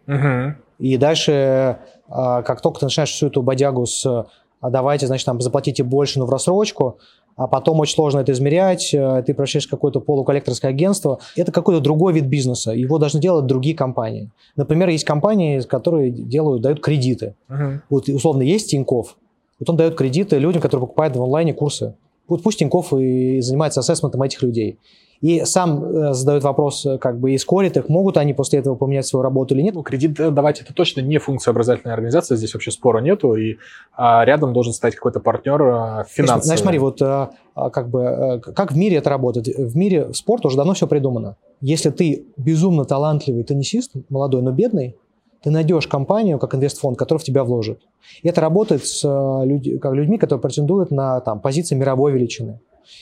Угу. 0.07 0.57
И 0.81 0.99
дальше, 0.99 1.79
а, 2.07 2.43
как 2.43 2.61
только 2.61 2.81
ты 2.81 2.85
начинаешь 2.85 3.13
всю 3.13 3.29
эту 3.29 3.41
бодягу 3.41 3.87
с 3.87 4.27
«а 4.61 4.71
давайте, 4.71 5.07
значит, 5.07 5.27
там 5.27 5.41
заплатите 5.41 5.83
больше, 5.83 6.19
но 6.19 6.27
в 6.27 6.31
рассрочку», 6.31 6.99
а 7.37 7.47
потом 7.47 7.79
очень 7.79 7.95
сложно 7.95 8.19
это 8.19 8.33
измерять, 8.33 8.93
э, 8.93 9.23
ты 9.25 9.33
прощаешь 9.33 9.69
какое-то 9.69 10.01
полуколлекторское 10.01 10.73
агентство. 10.73 11.21
Это 11.37 11.53
какой-то 11.53 11.81
другой 11.81 12.13
вид 12.13 12.25
бизнеса, 12.25 12.73
его 12.73 12.99
должны 12.99 13.21
делать 13.21 13.47
другие 13.47 13.77
компании. 13.77 14.31
Например, 14.57 14.89
есть 14.89 15.05
компании, 15.05 15.61
которые 15.61 16.11
делают, 16.11 16.63
дают 16.63 16.81
кредиты. 16.81 17.37
Uh-huh. 17.49 17.79
Вот 17.91 18.09
условно 18.09 18.43
есть 18.43 18.71
Тиньков, 18.71 19.17
вот 19.61 19.71
он 19.71 19.77
дает 19.77 19.95
кредиты 19.95 20.39
людям, 20.39 20.61
которые 20.61 20.87
покупают 20.87 21.17
в 21.17 21.23
онлайне 21.23 21.55
курсы. 21.55 21.95
Вот 22.27 22.43
пусть 22.43 22.59
Тиньков 22.59 22.93
и 22.93 23.41
занимается 23.41 23.81
ассессментом 23.81 24.23
этих 24.23 24.43
людей 24.43 24.79
и 25.21 25.45
сам 25.45 25.85
э, 25.85 26.13
задает 26.15 26.45
вопрос, 26.45 26.87
э, 26.87 26.99
как 26.99 27.19
бы, 27.19 27.33
и 27.33 27.39
скорит 27.39 27.77
их, 27.77 27.89
могут 27.89 28.17
они 28.17 28.35
после 28.35 28.61
этого 28.61 28.77
поменять 28.77 29.07
свою 29.07 29.23
работу 29.23 29.55
или 29.55 29.63
нет. 29.63 29.75
Ну, 29.75 29.83
кредит 29.83 30.15
давать 30.15 30.61
это 30.61 30.73
точно 30.73 31.01
не 31.01 31.19
функция 31.19 31.51
образовательной 31.51 31.93
организации, 31.93 32.37
здесь 32.37 32.55
вообще 32.55 32.71
спора 32.71 33.01
нету, 33.01 33.35
и 33.35 33.57
а, 33.97 34.25
рядом 34.25 34.53
должен 34.53 34.73
стоять 34.73 34.95
какой-то 34.95 35.19
партнер 35.19 36.07
финансовый. 36.09 36.45
Знаешь, 36.45 36.61
смотри, 36.61 36.79
вот 36.79 37.03
а, 37.03 37.31
как 37.73 37.89
бы, 37.89 38.41
как 38.55 38.73
в 38.73 38.77
мире 38.77 38.99
это 38.99 39.11
работает? 39.11 39.49
В 39.49 39.77
мире 39.77 40.13
спорта 40.13 40.49
уже 40.49 40.57
давно 40.57 40.75
все 40.75 40.87
придумано. 40.87 41.37
Если 41.61 41.91
ты 41.91 42.27
безумно 42.37 42.85
талантливый 42.85 43.43
теннисист, 43.43 43.93
молодой, 44.09 44.43
но 44.43 44.53
бедный, 44.53 44.97
ты 45.43 45.51
найдешь 45.51 45.89
компанию, 45.89 46.39
как 46.39 46.55
инвестфонд, 46.55 46.97
который 46.97 47.19
в 47.19 47.25
тебя 47.25 47.43
вложит. 47.43 47.81
И 48.23 48.29
это 48.29 48.41
работает 48.41 48.85
с 48.85 49.03
людь, 49.45 49.81
как 49.81 49.95
людьми, 49.95 50.19
которые 50.19 50.43
претендуют 50.43 50.91
на 50.91 51.21
там, 51.21 51.41
позиции 51.41 51.75
мировой 51.75 52.13
величины. 52.13 52.61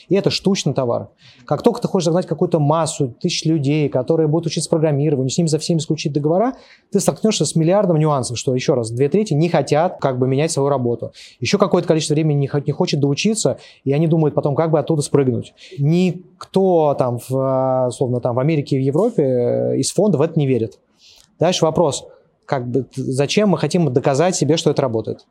И 0.09 0.15
это 0.15 0.29
штучный 0.29 0.73
товар. 0.73 1.09
Как 1.45 1.61
только 1.61 1.81
ты 1.81 1.87
хочешь 1.87 2.05
загнать 2.05 2.25
какую-то 2.25 2.59
массу 2.59 3.13
тысяч 3.19 3.45
людей, 3.45 3.89
которые 3.89 4.27
будут 4.27 4.47
учиться 4.47 4.69
программированию, 4.69 5.29
с 5.29 5.37
ними 5.37 5.47
за 5.47 5.59
всеми 5.59 5.79
заключить 5.79 6.13
договора, 6.13 6.53
ты 6.91 6.99
столкнешься 6.99 7.45
с 7.45 7.55
миллиардом 7.55 7.97
нюансов, 7.97 8.37
что, 8.37 8.53
еще 8.55 8.73
раз, 8.73 8.91
две 8.91 9.09
трети 9.09 9.33
не 9.33 9.49
хотят 9.49 9.97
как 9.99 10.19
бы 10.19 10.27
менять 10.27 10.51
свою 10.51 10.69
работу. 10.69 11.11
Еще 11.39 11.57
какое-то 11.57 11.87
количество 11.87 12.13
времени 12.13 12.39
не, 12.39 12.49
не 12.65 12.71
хочет 12.71 12.99
доучиться, 12.99 13.57
и 13.83 13.93
они 13.93 14.07
думают 14.07 14.35
потом, 14.35 14.55
как 14.55 14.71
бы 14.71 14.79
оттуда 14.79 15.01
спрыгнуть. 15.01 15.53
Никто 15.77 16.95
там, 16.97 17.19
в, 17.27 17.87
условно, 17.87 18.19
там 18.19 18.35
в 18.35 18.39
Америке 18.39 18.77
и 18.77 18.79
в 18.79 18.83
Европе 18.83 19.23
э, 19.23 19.77
из 19.77 19.91
фонда 19.91 20.17
в 20.17 20.21
это 20.21 20.39
не 20.39 20.47
верит. 20.47 20.79
Дальше 21.39 21.65
вопрос, 21.65 22.07
как 22.45 22.67
бы, 22.67 22.87
зачем 22.95 23.49
мы 23.49 23.57
хотим 23.57 23.91
доказать 23.93 24.35
себе, 24.35 24.57
что 24.57 24.71
это 24.71 24.81
работает? 24.81 25.27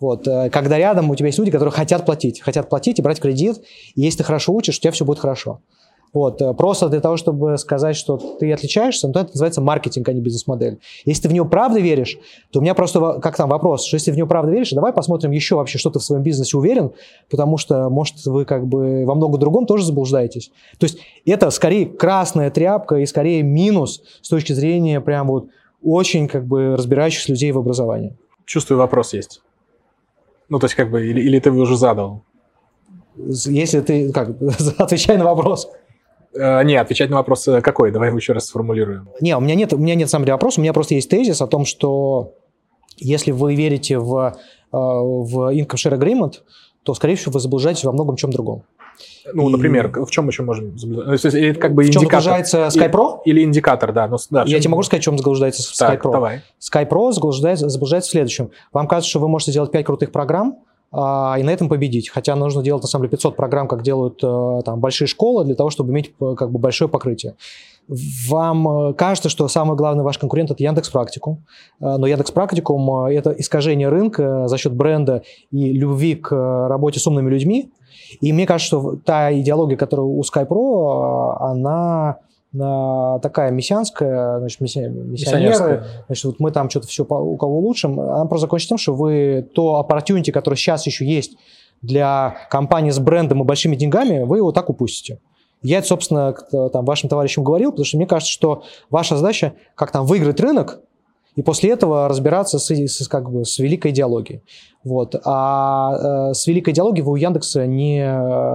Вот, 0.00 0.26
э, 0.28 0.50
когда 0.50 0.78
рядом 0.78 1.10
у 1.10 1.14
тебя 1.16 1.26
есть 1.26 1.38
люди, 1.38 1.50
которые 1.50 1.72
хотят 1.72 2.04
платить, 2.04 2.40
хотят 2.40 2.68
платить 2.68 2.98
и 2.98 3.02
брать 3.02 3.20
кредит, 3.20 3.62
и 3.94 4.02
если 4.02 4.18
ты 4.18 4.24
хорошо 4.24 4.52
учишь, 4.52 4.78
у 4.78 4.80
тебя 4.80 4.92
все 4.92 5.04
будет 5.04 5.18
хорошо. 5.18 5.60
Вот, 6.12 6.40
э, 6.40 6.54
просто 6.54 6.88
для 6.88 7.00
того, 7.00 7.16
чтобы 7.16 7.58
сказать, 7.58 7.96
что 7.96 8.16
ты 8.16 8.50
отличаешься, 8.52 9.06
ну, 9.06 9.12
то 9.12 9.20
это 9.20 9.30
называется 9.30 9.60
маркетинг, 9.60 10.08
а 10.08 10.12
не 10.12 10.20
бизнес-модель. 10.20 10.78
Если 11.04 11.24
ты 11.24 11.28
в 11.28 11.32
нее 11.32 11.44
правда 11.44 11.78
веришь, 11.78 12.18
то 12.50 12.58
у 12.58 12.62
меня 12.62 12.74
просто, 12.74 13.20
как 13.20 13.36
там 13.36 13.50
вопрос, 13.50 13.84
что 13.84 13.96
если 13.96 14.12
в 14.12 14.14
нее 14.14 14.26
правда 14.26 14.50
веришь, 14.50 14.70
давай 14.70 14.92
посмотрим 14.92 15.30
еще 15.30 15.56
вообще, 15.56 15.78
что 15.78 15.90
ты 15.90 15.98
в 15.98 16.02
своем 16.02 16.22
бизнесе 16.22 16.56
уверен, 16.56 16.92
потому 17.28 17.58
что, 17.58 17.90
может, 17.90 18.24
вы 18.24 18.44
как 18.44 18.66
бы 18.66 19.04
во 19.04 19.14
много 19.14 19.36
другом 19.38 19.66
тоже 19.66 19.84
заблуждаетесь. 19.84 20.50
То 20.78 20.84
есть 20.84 20.98
это 21.26 21.50
скорее 21.50 21.86
красная 21.86 22.50
тряпка 22.50 22.96
и 22.96 23.06
скорее 23.06 23.42
минус 23.42 24.02
с 24.22 24.28
точки 24.28 24.52
зрения 24.52 25.00
прям 25.00 25.26
вот 25.28 25.48
очень 25.82 26.28
как 26.28 26.46
бы 26.46 26.76
разбирающихся 26.76 27.32
людей 27.32 27.52
в 27.52 27.58
образовании. 27.58 28.16
Чувствую, 28.46 28.78
вопрос 28.78 29.12
есть. 29.12 29.42
Ну, 30.48 30.58
то 30.58 30.66
есть 30.66 30.74
как 30.74 30.90
бы, 30.90 31.06
или, 31.06 31.20
или 31.20 31.38
ты 31.38 31.50
уже 31.50 31.76
задал? 31.76 32.22
Если 33.16 33.80
ты, 33.80 34.12
как, 34.12 34.30
отвечай 34.78 35.16
на 35.16 35.24
вопрос. 35.24 35.68
Э, 36.34 36.62
не, 36.64 36.76
отвечать 36.76 37.10
на 37.10 37.16
вопрос 37.16 37.48
э, 37.48 37.60
какой? 37.60 37.90
Давай 37.90 38.08
его 38.08 38.18
еще 38.18 38.32
раз 38.32 38.46
сформулируем. 38.46 39.08
Не, 39.20 39.36
у 39.36 39.40
меня 39.40 39.54
нет, 39.54 39.72
у 39.72 39.78
меня 39.78 39.94
нет 39.94 40.10
сам 40.10 40.24
вопрос, 40.24 40.58
у 40.58 40.60
меня 40.60 40.72
просто 40.72 40.94
есть 40.94 41.10
тезис 41.10 41.40
о 41.40 41.46
том, 41.46 41.64
что 41.64 42.34
если 42.96 43.32
вы 43.32 43.54
верите 43.54 43.98
в, 43.98 44.16
э, 44.16 44.32
в 44.72 45.52
Income 45.52 45.76
Share 45.76 45.98
Agreement, 45.98 46.34
то, 46.82 46.94
скорее 46.94 47.16
всего, 47.16 47.32
вы 47.32 47.40
заблуждаетесь 47.40 47.84
во 47.84 47.92
многом 47.92 48.16
чем 48.16 48.30
другом. 48.30 48.64
Ну, 49.32 49.48
и... 49.48 49.52
например, 49.52 49.92
в 49.94 50.10
чем 50.10 50.28
еще 50.28 50.42
можем 50.42 50.78
заблуждаться? 50.78 51.28
Или 51.28 51.52
как 51.52 51.74
бы 51.74 51.84
в 51.84 51.90
чем 51.90 52.02
заблуждается 52.02 52.66
SkyPro? 52.68 53.20
Или, 53.24 53.40
или 53.40 53.44
индикатор, 53.44 53.92
да. 53.92 54.08
Но, 54.08 54.16
да 54.30 54.44
Я 54.46 54.60
тебе 54.60 54.70
могу 54.70 54.82
сказать, 54.82 55.02
в 55.02 55.04
чем 55.04 55.18
заблуждается 55.18 55.62
SkyPro. 55.62 56.12
давай. 56.12 56.42
SkyPro 56.60 57.12
заблуждается, 57.12 57.68
заблуждается 57.68 58.08
в 58.08 58.12
следующем. 58.12 58.50
Вам 58.72 58.86
кажется, 58.86 59.10
что 59.10 59.20
вы 59.20 59.28
можете 59.28 59.52
сделать 59.52 59.70
5 59.70 59.84
крутых 59.84 60.12
программ, 60.12 60.58
а, 60.92 61.36
и 61.38 61.42
на 61.42 61.50
этом 61.50 61.68
победить. 61.68 62.08
Хотя 62.08 62.36
нужно 62.36 62.62
делать, 62.62 62.82
на 62.82 62.88
самом 62.88 63.04
деле, 63.04 63.10
500 63.10 63.36
программ, 63.36 63.68
как 63.68 63.82
делают 63.82 64.20
э, 64.22 64.62
там, 64.64 64.80
большие 64.80 65.08
школы, 65.08 65.44
для 65.44 65.54
того, 65.54 65.70
чтобы 65.70 65.92
иметь 65.92 66.14
э, 66.20 66.34
как 66.36 66.50
бы, 66.50 66.58
большое 66.58 66.88
покрытие. 66.88 67.34
Вам 68.28 68.68
э, 68.68 68.94
кажется, 68.94 69.28
что 69.28 69.48
самый 69.48 69.76
главный 69.76 70.04
ваш 70.04 70.18
конкурент– 70.18 70.50
это 70.52 70.62
Яндекс 70.62 70.88
Практикум, 70.90 71.44
но 71.80 72.06
Яндекс 72.06 72.30
Практикум– 72.30 73.06
это 73.06 73.30
искажение 73.32 73.88
рынка 73.88 74.48
за 74.48 74.56
счет 74.58 74.72
бренда 74.72 75.22
и 75.50 75.72
любви 75.72 76.14
к 76.14 76.32
работе 76.68 77.00
с 77.00 77.06
умными 77.06 77.30
людьми. 77.30 77.72
И 78.20 78.32
мне 78.32 78.46
кажется, 78.46 78.66
что 78.66 78.96
та 78.96 79.32
идеология, 79.32 79.76
которая 79.76 80.06
у 80.06 80.20
SkyPro, 80.22 81.36
она 81.40 82.18
такая 83.20 83.50
мессианская, 83.50 84.38
значит, 84.38 84.60
миссионеры, 84.60 85.84
значит, 86.06 86.24
вот 86.24 86.40
мы 86.40 86.50
там 86.50 86.70
что-то 86.70 86.86
все 86.86 87.04
у 87.04 87.36
кого 87.36 87.58
улучшим, 87.58 88.00
она 88.00 88.24
просто 88.24 88.46
закончится 88.46 88.70
тем, 88.70 88.78
что 88.78 88.94
вы 88.94 89.46
то 89.54 89.86
opportunity, 89.86 90.30
которое 90.32 90.56
сейчас 90.56 90.86
еще 90.86 91.04
есть 91.04 91.36
для 91.82 92.36
компании 92.48 92.90
с 92.90 92.98
брендом 92.98 93.42
и 93.42 93.44
большими 93.44 93.76
деньгами, 93.76 94.22
вы 94.22 94.38
его 94.38 94.52
так 94.52 94.70
упустите. 94.70 95.20
Я 95.62 95.78
это, 95.78 95.88
собственно, 95.88 96.34
там, 96.72 96.84
вашим 96.84 97.10
товарищам 97.10 97.44
говорил, 97.44 97.72
потому 97.72 97.84
что 97.84 97.98
мне 97.98 98.06
кажется, 98.06 98.32
что 98.32 98.62
ваша 98.88 99.16
задача 99.16 99.52
как 99.74 99.90
там 99.90 100.06
выиграть 100.06 100.40
рынок, 100.40 100.80
и 101.36 101.42
после 101.42 101.70
этого 101.70 102.08
разбираться 102.08 102.58
с, 102.58 102.70
с, 102.70 103.08
как 103.08 103.30
бы, 103.30 103.44
с 103.44 103.58
великой 103.58 103.90
идеологией. 103.92 104.42
Вот. 104.82 105.14
А 105.24 106.30
э, 106.30 106.34
с 106.34 106.46
великой 106.46 106.72
идеологией 106.72 107.04
вы 107.04 107.12
у 107.12 107.16
Яндекса 107.16 107.66
не, 107.66 108.02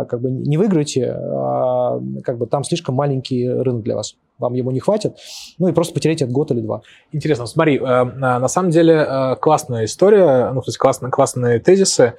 как 0.08 0.20
бы, 0.20 0.32
не 0.32 0.58
выиграете, 0.58 1.14
а, 1.14 2.00
как 2.24 2.38
бы, 2.40 2.48
там 2.48 2.64
слишком 2.64 2.96
маленький 2.96 3.48
рынок 3.48 3.84
для 3.84 3.96
вас. 3.96 4.16
Вам 4.40 4.54
его 4.54 4.72
не 4.72 4.80
хватит, 4.80 5.18
ну 5.60 5.68
и 5.68 5.72
просто 5.72 5.94
потеряете 5.94 6.26
год 6.26 6.50
или 6.50 6.62
два. 6.62 6.82
Интересно, 7.12 7.46
смотри, 7.46 7.78
э, 7.78 8.04
на 8.04 8.48
самом 8.48 8.72
деле 8.72 9.06
э, 9.08 9.36
классная 9.36 9.86
история, 9.86 10.50
ну, 10.52 10.62
то 10.62 10.70
есть 10.70 10.80
классные, 10.80 11.12
классные 11.12 11.60
тезисы. 11.60 12.16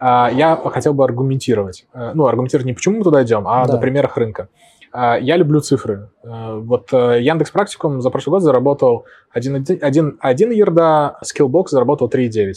Э, 0.00 0.28
я 0.32 0.56
хотел 0.56 0.94
бы 0.94 1.04
аргументировать. 1.04 1.86
Э, 1.92 2.12
ну, 2.14 2.26
аргументировать 2.26 2.66
не 2.66 2.72
почему 2.72 2.98
мы 2.98 3.04
туда 3.04 3.22
идем, 3.22 3.46
а 3.46 3.66
да. 3.66 3.74
на 3.74 3.78
примерах 3.78 4.16
рынка. 4.16 4.44
А, 4.44 4.75
я 4.92 5.36
люблю 5.36 5.60
цифры. 5.60 6.10
А, 6.22 6.56
вот 6.56 6.92
э, 6.92 7.20
Яндекс 7.20 7.50
Практикум 7.50 8.00
за 8.00 8.10
прошлый 8.10 8.32
год 8.32 8.42
заработал 8.42 9.04
1,1 9.34 9.78
1, 9.80 10.18
1 10.20 10.50
ерда, 10.50 11.18
Skillbox 11.22 11.68
заработал 11.70 12.08
3,9. 12.08 12.54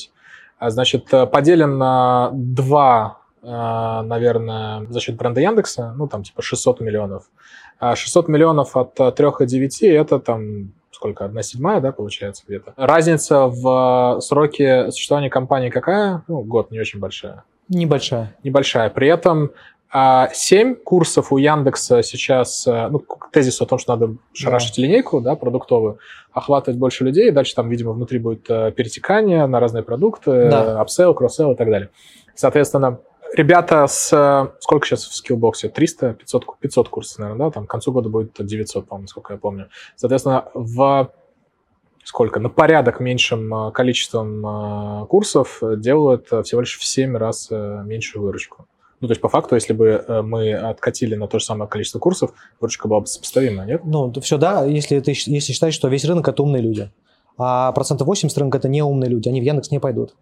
А, 0.57 0.69
значит, 0.69 1.13
э, 1.13 1.25
поделим 1.25 1.77
на 1.77 2.31
2, 2.33 3.15
наверное, 3.41 4.85
за 4.89 4.99
счет 4.99 5.15
бренда 5.15 5.39
Яндекса, 5.39 5.93
ну, 5.95 6.07
там, 6.07 6.23
типа 6.23 6.41
600 6.41 6.81
миллионов. 6.81 7.23
600 7.79 8.27
миллионов 8.27 8.75
от 8.75 8.99
3,9 8.99 9.89
это 9.89 10.19
там 10.19 10.73
сколько, 10.91 11.23
одна 11.23 11.41
седьмая, 11.43 11.79
да, 11.79 11.93
получается 11.93 12.43
где-то. 12.45 12.73
Разница 12.75 13.45
в 13.47 14.19
сроке 14.19 14.91
существования 14.91 15.29
компании 15.29 15.69
какая? 15.69 16.23
Ну, 16.27 16.41
год 16.41 16.71
не 16.71 16.79
очень 16.81 16.99
большая. 16.99 17.45
Небольшая. 17.69 18.35
Небольшая. 18.43 18.89
При 18.89 19.07
этом 19.07 19.51
а 19.91 20.29
7 20.31 20.75
курсов 20.75 21.31
у 21.31 21.37
Яндекса 21.37 22.03
сейчас, 22.03 22.67
э, 22.67 22.89
ну, 22.89 23.03
тезис 23.31 23.59
о 23.59 23.65
том, 23.65 23.79
что 23.79 23.95
надо 23.95 24.15
шарашить 24.33 24.75
да. 24.75 24.83
линейку, 24.83 25.19
да, 25.19 25.35
продуктовую, 25.35 25.97
охватывать 26.31 26.79
больше 26.79 27.03
людей, 27.03 27.31
дальше 27.31 27.55
там, 27.55 27.69
видимо, 27.69 27.93
внутри 27.93 28.19
будет 28.19 28.47
э, 28.49 28.71
перетекание 28.71 29.47
на 29.47 29.59
разные 29.59 29.81
продукты, 29.81 30.49
да. 30.49 30.79
upsell, 30.79 31.15
cross 31.15 31.39
и 31.39 31.55
так 31.55 31.69
далее. 31.69 31.89
Соответственно, 32.35 32.99
ребята 33.35 33.87
с... 33.87 34.13
Э, 34.13 34.51
сколько 34.59 34.85
сейчас 34.85 35.05
в 35.05 35.15
Skillbox 35.15 35.59
е? 35.59 35.69
300, 35.69 36.13
500, 36.13 36.59
500 36.59 36.89
курсов, 36.89 37.17
наверное, 37.17 37.47
да? 37.47 37.51
Там 37.51 37.65
к 37.65 37.69
концу 37.71 37.91
года 37.91 38.09
будет 38.09 38.33
900, 38.37 38.87
по-моему, 38.87 39.07
сколько 39.07 39.33
я 39.33 39.39
помню. 39.39 39.69
Соответственно, 39.95 40.49
в 40.53 41.11
сколько? 42.03 42.39
На 42.39 42.49
порядок 42.49 42.99
меньшим 42.99 43.71
количеством 43.71 45.05
курсов 45.07 45.61
делают 45.77 46.27
всего 46.27 46.61
лишь 46.61 46.77
в 46.77 46.85
7 46.85 47.17
раз 47.17 47.49
меньшую 47.51 48.23
выручку. 48.23 48.67
Ну, 49.01 49.07
то 49.07 49.11
есть, 49.13 49.21
по 49.21 49.29
факту, 49.29 49.55
если 49.55 49.73
бы 49.73 50.03
э, 50.05 50.21
мы 50.21 50.53
откатили 50.53 51.15
на 51.15 51.27
то 51.27 51.39
же 51.39 51.45
самое 51.45 51.69
количество 51.69 51.99
курсов, 51.99 52.33
выручка 52.59 52.87
была 52.87 53.01
бы 53.01 53.07
сопоставима, 53.07 53.65
нет? 53.65 53.81
Ну, 53.85 54.11
все 54.21 54.37
да, 54.37 54.65
если 54.65 54.99
ты 54.99 55.11
если 55.11 55.53
считаешь, 55.53 55.73
что 55.73 55.87
весь 55.87 56.03
рынок– 56.05 56.27
это 56.29 56.43
умные 56.43 56.61
люди. 56.61 56.91
А 57.37 57.71
процентов 57.71 58.07
80 58.07 58.37
рынка– 58.37 58.57
это 58.59 58.67
не 58.67 58.81
умные 58.81 59.09
люди, 59.09 59.29
они 59.29 59.39
в 59.39 59.43
Яндекс 59.43 59.71
не 59.71 59.79
пойдут. 59.79 60.15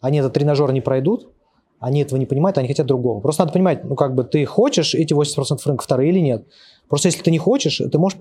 Они 0.00 0.18
этот 0.18 0.32
тренажер 0.32 0.72
не 0.72 0.80
пройдут, 0.80 1.28
они 1.80 2.00
этого 2.00 2.18
не 2.18 2.24
понимают, 2.24 2.56
они 2.56 2.66
хотят 2.66 2.86
другого. 2.86 3.20
Просто 3.20 3.42
надо 3.42 3.52
понимать, 3.52 3.84
ну, 3.84 3.94
как 3.94 4.14
бы 4.14 4.24
ты 4.24 4.44
хочешь 4.46 4.94
эти 4.94 5.12
80% 5.12 5.58
рынка 5.66 5.84
вторые 5.84 6.10
или 6.10 6.20
нет. 6.20 6.46
Просто 6.88 7.08
если 7.08 7.22
ты 7.22 7.30
не 7.30 7.38
хочешь, 7.38 7.80
ты 7.90 7.98
можешь, 7.98 8.18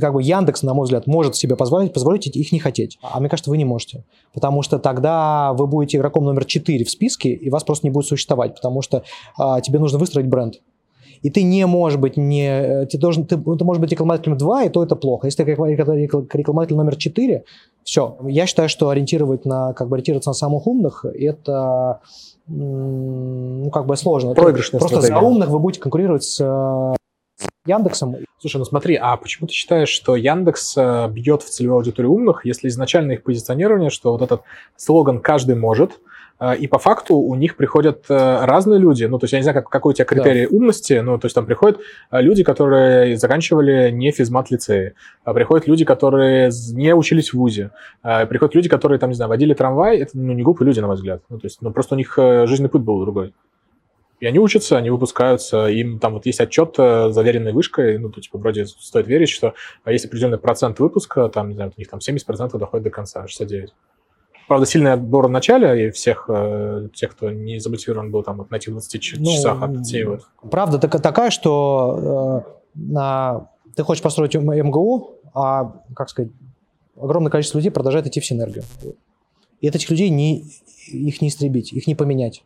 как 0.00 0.14
бы 0.14 0.22
Яндекс, 0.22 0.62
на 0.62 0.74
мой 0.74 0.84
взгляд, 0.84 1.06
может 1.06 1.36
себе 1.36 1.56
позволить, 1.56 1.92
позволить 1.92 2.26
их 2.26 2.52
не 2.52 2.58
хотеть. 2.58 2.98
А 3.02 3.20
мне 3.20 3.28
кажется, 3.28 3.50
вы 3.50 3.58
не 3.58 3.64
можете. 3.64 4.04
Потому 4.32 4.62
что 4.62 4.78
тогда 4.78 5.52
вы 5.52 5.66
будете 5.66 5.98
игроком 5.98 6.24
номер 6.24 6.44
4 6.44 6.84
в 6.84 6.90
списке, 6.90 7.30
и 7.30 7.50
вас 7.50 7.64
просто 7.64 7.86
не 7.86 7.90
будет 7.90 8.06
существовать, 8.06 8.54
потому 8.54 8.82
что 8.82 9.02
а, 9.38 9.60
тебе 9.60 9.78
нужно 9.78 9.98
выстроить 9.98 10.28
бренд. 10.28 10.60
И 11.22 11.28
ты 11.28 11.42
не 11.42 11.66
можешь 11.66 11.98
быть 11.98 12.16
не... 12.16 12.86
Ты, 12.86 12.96
должен, 12.96 13.26
ты, 13.26 13.36
ты 13.36 13.64
можешь 13.64 13.80
быть 13.80 13.90
рекламодателем 13.90 14.38
2, 14.38 14.64
и 14.64 14.68
то 14.70 14.82
это 14.82 14.96
плохо. 14.96 15.26
Если 15.26 15.44
ты 15.44 15.50
рекламодатель 15.50 16.76
номер 16.76 16.96
4, 16.96 17.44
все. 17.84 18.16
Я 18.26 18.46
считаю, 18.46 18.70
что 18.70 18.88
ориентировать 18.88 19.44
на, 19.44 19.74
как 19.74 19.88
бы 19.88 19.96
ориентироваться 19.96 20.30
на 20.30 20.34
самых 20.34 20.66
умных, 20.66 21.04
это 21.04 22.00
ну, 22.46 23.70
как 23.70 23.86
бы 23.86 23.96
сложно. 23.96 24.34
Проигрышная 24.34 24.78
Просто 24.78 24.96
стратегия. 24.96 25.20
за 25.20 25.26
умных 25.26 25.50
вы 25.50 25.58
будете 25.58 25.80
конкурировать 25.80 26.24
с 26.24 26.96
Яндексом. 27.66 28.16
Слушай, 28.38 28.56
ну 28.56 28.64
смотри, 28.64 28.96
а 28.96 29.16
почему 29.16 29.46
ты 29.46 29.52
считаешь, 29.52 29.90
что 29.90 30.16
Яндекс 30.16 30.74
э, 30.78 31.08
бьет 31.10 31.42
в 31.42 31.50
целевую 31.50 31.76
аудиторию 31.76 32.10
умных, 32.10 32.46
если 32.46 32.68
изначально 32.68 33.12
их 33.12 33.22
позиционирование, 33.22 33.90
что 33.90 34.12
вот 34.12 34.22
этот 34.22 34.42
слоган 34.76 35.20
«каждый 35.20 35.56
может», 35.56 36.00
э, 36.40 36.56
и 36.56 36.66
по 36.66 36.78
факту 36.78 37.16
у 37.16 37.34
них 37.34 37.58
приходят 37.58 38.06
э, 38.08 38.44
разные 38.46 38.80
люди. 38.80 39.04
Ну, 39.04 39.18
то 39.18 39.24
есть 39.24 39.34
я 39.34 39.40
не 39.40 39.42
знаю, 39.42 39.56
как, 39.56 39.68
какой 39.68 39.90
у 39.90 39.94
тебя 39.94 40.06
критерий 40.06 40.46
да. 40.46 40.56
умности, 40.56 41.00
ну, 41.04 41.18
то 41.18 41.26
есть 41.26 41.34
там 41.34 41.44
приходят 41.44 41.80
люди, 42.10 42.42
которые 42.44 43.18
заканчивали 43.18 43.90
не 43.90 44.10
физмат-лицеи, 44.10 44.94
а 45.24 45.34
приходят 45.34 45.68
люди, 45.68 45.84
которые 45.84 46.50
не 46.72 46.94
учились 46.94 47.34
в 47.34 47.34
ВУЗе, 47.34 47.72
а 48.02 48.24
приходят 48.24 48.54
люди, 48.54 48.70
которые, 48.70 48.98
там, 48.98 49.10
не 49.10 49.16
знаю, 49.16 49.28
водили 49.28 49.52
трамвай. 49.52 49.98
Это, 49.98 50.12
ну, 50.14 50.32
не 50.32 50.42
глупые 50.42 50.64
люди, 50.64 50.80
на 50.80 50.86
мой 50.86 50.96
взгляд. 50.96 51.20
Ну, 51.28 51.38
то 51.38 51.44
есть, 51.44 51.60
ну, 51.60 51.72
просто 51.72 51.94
у 51.94 51.98
них 51.98 52.14
жизненный 52.16 52.70
путь 52.70 52.80
был 52.80 53.02
другой. 53.02 53.34
И 54.20 54.26
они 54.26 54.38
учатся, 54.38 54.76
они 54.76 54.90
выпускаются, 54.90 55.66
им 55.66 55.98
там 55.98 56.12
вот 56.12 56.26
есть 56.26 56.40
отчет 56.40 56.74
э, 56.78 57.10
заверенной 57.10 57.52
вышкой, 57.52 57.98
ну, 57.98 58.10
то, 58.10 58.20
типа, 58.20 58.38
вроде 58.38 58.66
стоит 58.66 59.06
верить, 59.06 59.30
что 59.30 59.54
а 59.82 59.92
есть 59.92 60.04
определенный 60.04 60.38
процент 60.38 60.78
выпуска, 60.78 61.28
там, 61.30 61.48
не 61.48 61.54
знаю, 61.54 61.72
у 61.74 61.80
них 61.80 61.88
там 61.88 62.00
70% 62.00 62.58
доходит 62.58 62.84
до 62.84 62.90
конца, 62.90 63.24
69%. 63.24 63.68
Правда, 64.46 64.66
сильный 64.66 64.92
отбор 64.92 65.28
в 65.28 65.30
начале, 65.30 65.86
и 65.86 65.90
всех 65.90 66.26
э, 66.28 66.88
тех, 66.92 67.12
кто 67.12 67.30
не 67.30 67.60
замотивирован 67.60 68.10
был 68.10 68.22
там 68.22 68.38
вот 68.38 68.50
на 68.50 68.56
этих 68.56 68.72
20 68.72 69.14
ну, 69.18 69.24
часах 69.24 69.62
отсеивают. 69.62 70.26
Правда 70.50 70.78
так, 70.78 71.00
такая, 71.00 71.30
что 71.30 72.44
э, 72.44 72.50
на, 72.74 73.48
ты 73.74 73.84
хочешь 73.84 74.02
построить 74.02 74.34
МГУ, 74.34 75.14
а, 75.32 75.80
как 75.94 76.10
сказать, 76.10 76.32
огромное 77.00 77.30
количество 77.30 77.58
людей 77.58 77.70
продолжает 77.70 78.06
идти 78.06 78.20
в 78.20 78.26
синергию. 78.26 78.64
И 79.60 79.68
этих 79.68 79.88
людей 79.88 80.10
не, 80.10 80.44
их 80.88 81.22
не 81.22 81.28
истребить, 81.28 81.72
их 81.72 81.86
не 81.86 81.94
поменять. 81.94 82.42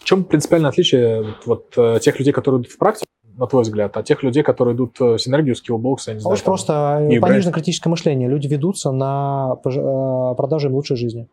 В 0.00 0.04
чем 0.04 0.24
принципиальное 0.24 0.70
отличие 0.70 1.22
вот, 1.22 1.46
вот 1.46 1.74
э, 1.76 2.00
тех 2.00 2.18
людей, 2.18 2.32
которые 2.32 2.62
идут 2.62 2.72
в 2.72 2.78
практику, 2.78 3.06
на 3.36 3.46
твой 3.46 3.62
взгляд, 3.62 3.96
от 3.96 4.04
тех 4.04 4.22
людей, 4.22 4.42
которые 4.42 4.74
идут 4.74 4.98
в 4.98 5.18
синергию, 5.18 5.54
Skillbox, 5.54 6.08
я 6.08 6.14
не 6.14 6.20
знаю. 6.20 6.34
Очень 6.34 6.44
просто 6.44 7.06
э, 7.08 7.20
пониженное 7.20 7.52
критическое 7.52 7.90
мышление. 7.90 8.28
Люди 8.28 8.48
ведутся 8.48 8.90
на 8.90 9.56
э, 9.64 10.34
продажу 10.36 10.68
им 10.68 10.74
лучшей 10.74 10.96
жизни. 10.96 11.28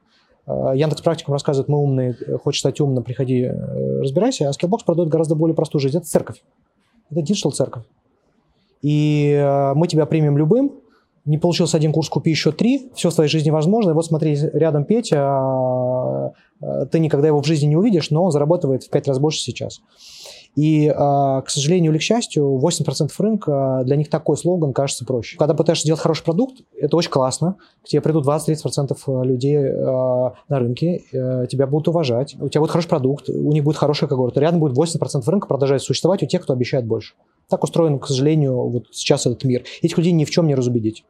Яндекс 0.48 1.02
Практикум 1.02 1.34
рассказывает, 1.34 1.68
мы 1.68 1.78
умные, 1.78 2.16
хочешь 2.42 2.62
стать 2.62 2.80
умным, 2.80 3.04
приходи, 3.04 3.52
разбирайся, 4.00 4.48
а 4.48 4.52
Skillbox 4.52 4.86
продает 4.86 5.10
гораздо 5.10 5.36
более 5.36 5.56
простую 5.56 5.82
жизнь. 5.82 5.98
Это 5.98 6.08
церковь. 6.08 6.42
Это 7.10 7.22
digital 7.22 7.52
церковь. 7.52 7.84
и 8.82 9.34
э, 9.34 9.74
мы 9.74 9.88
тебя 9.88 10.06
примем 10.06 10.38
любым, 10.38 10.72
не 11.28 11.38
получился 11.38 11.78
один 11.78 11.92
курс, 11.92 12.10
купи 12.10 12.32
еще 12.32 12.52
три, 12.52 12.90
все 12.96 13.10
в 13.10 13.14
твоей 13.14 13.30
жизни 13.30 13.52
возможно. 13.52 13.92
И 13.92 13.94
вот 13.94 14.06
смотри, 14.06 14.36
рядом 14.54 14.86
Петя, 14.86 15.20
а, 15.22 16.32
а, 16.62 16.86
ты 16.86 17.00
никогда 17.00 17.28
его 17.28 17.42
в 17.42 17.46
жизни 17.46 17.68
не 17.68 17.76
увидишь, 17.76 18.10
но 18.10 18.24
он 18.24 18.32
зарабатывает 18.32 18.84
в 18.84 18.90
пять 18.90 19.08
раз 19.08 19.20
больше 19.20 19.40
сейчас. 19.42 19.82
И, 20.56 20.92
а, 20.96 21.42
к 21.42 21.50
сожалению 21.50 21.92
или 21.92 22.00
к 22.00 22.02
счастью, 22.02 22.58
80% 22.58 23.12
рынка, 23.20 23.84
для 23.86 23.98
них 23.98 24.10
такой 24.10 24.38
слоган 24.38 24.72
кажется 24.72 25.06
проще. 25.06 25.38
Когда 25.38 25.54
пытаешься 25.54 25.84
сделать 25.84 26.02
хороший 26.02 26.24
продукт, 26.24 26.62
это 26.80 26.96
очень 26.96 27.12
классно. 27.12 27.58
К 27.84 27.90
тебе 27.90 28.02
придут 28.02 28.26
20-30% 28.26 29.24
людей 29.24 29.60
на 29.60 30.60
рынке, 30.60 31.04
э, 31.12 31.46
тебя 31.48 31.68
будут 31.68 31.90
уважать, 31.90 32.36
у 32.40 32.48
тебя 32.48 32.62
будет 32.62 32.72
хороший 32.72 32.88
продукт, 32.88 33.30
у 33.30 33.52
них 33.52 33.64
будет 33.66 33.76
хорошая 33.76 34.10
когорта. 34.10 34.40
Рядом 34.40 34.62
будет 34.62 34.76
80% 34.76 35.28
рынка 35.28 35.48
продолжать 35.48 35.82
существовать 35.82 36.24
у 36.24 36.26
тех, 36.26 36.42
кто 36.42 36.54
обещает 36.54 36.88
больше. 36.88 37.16
Так 37.50 37.64
устроен, 37.64 38.00
к 38.00 38.08
сожалению, 38.08 38.56
вот 38.70 38.86
сейчас 38.92 39.26
этот 39.26 39.44
мир. 39.44 39.64
Этих 39.82 39.98
людей 39.98 40.14
ни 40.14 40.26
в 40.26 40.30
чем 40.30 40.48
не 40.48 40.56
разубедить. 40.56 41.04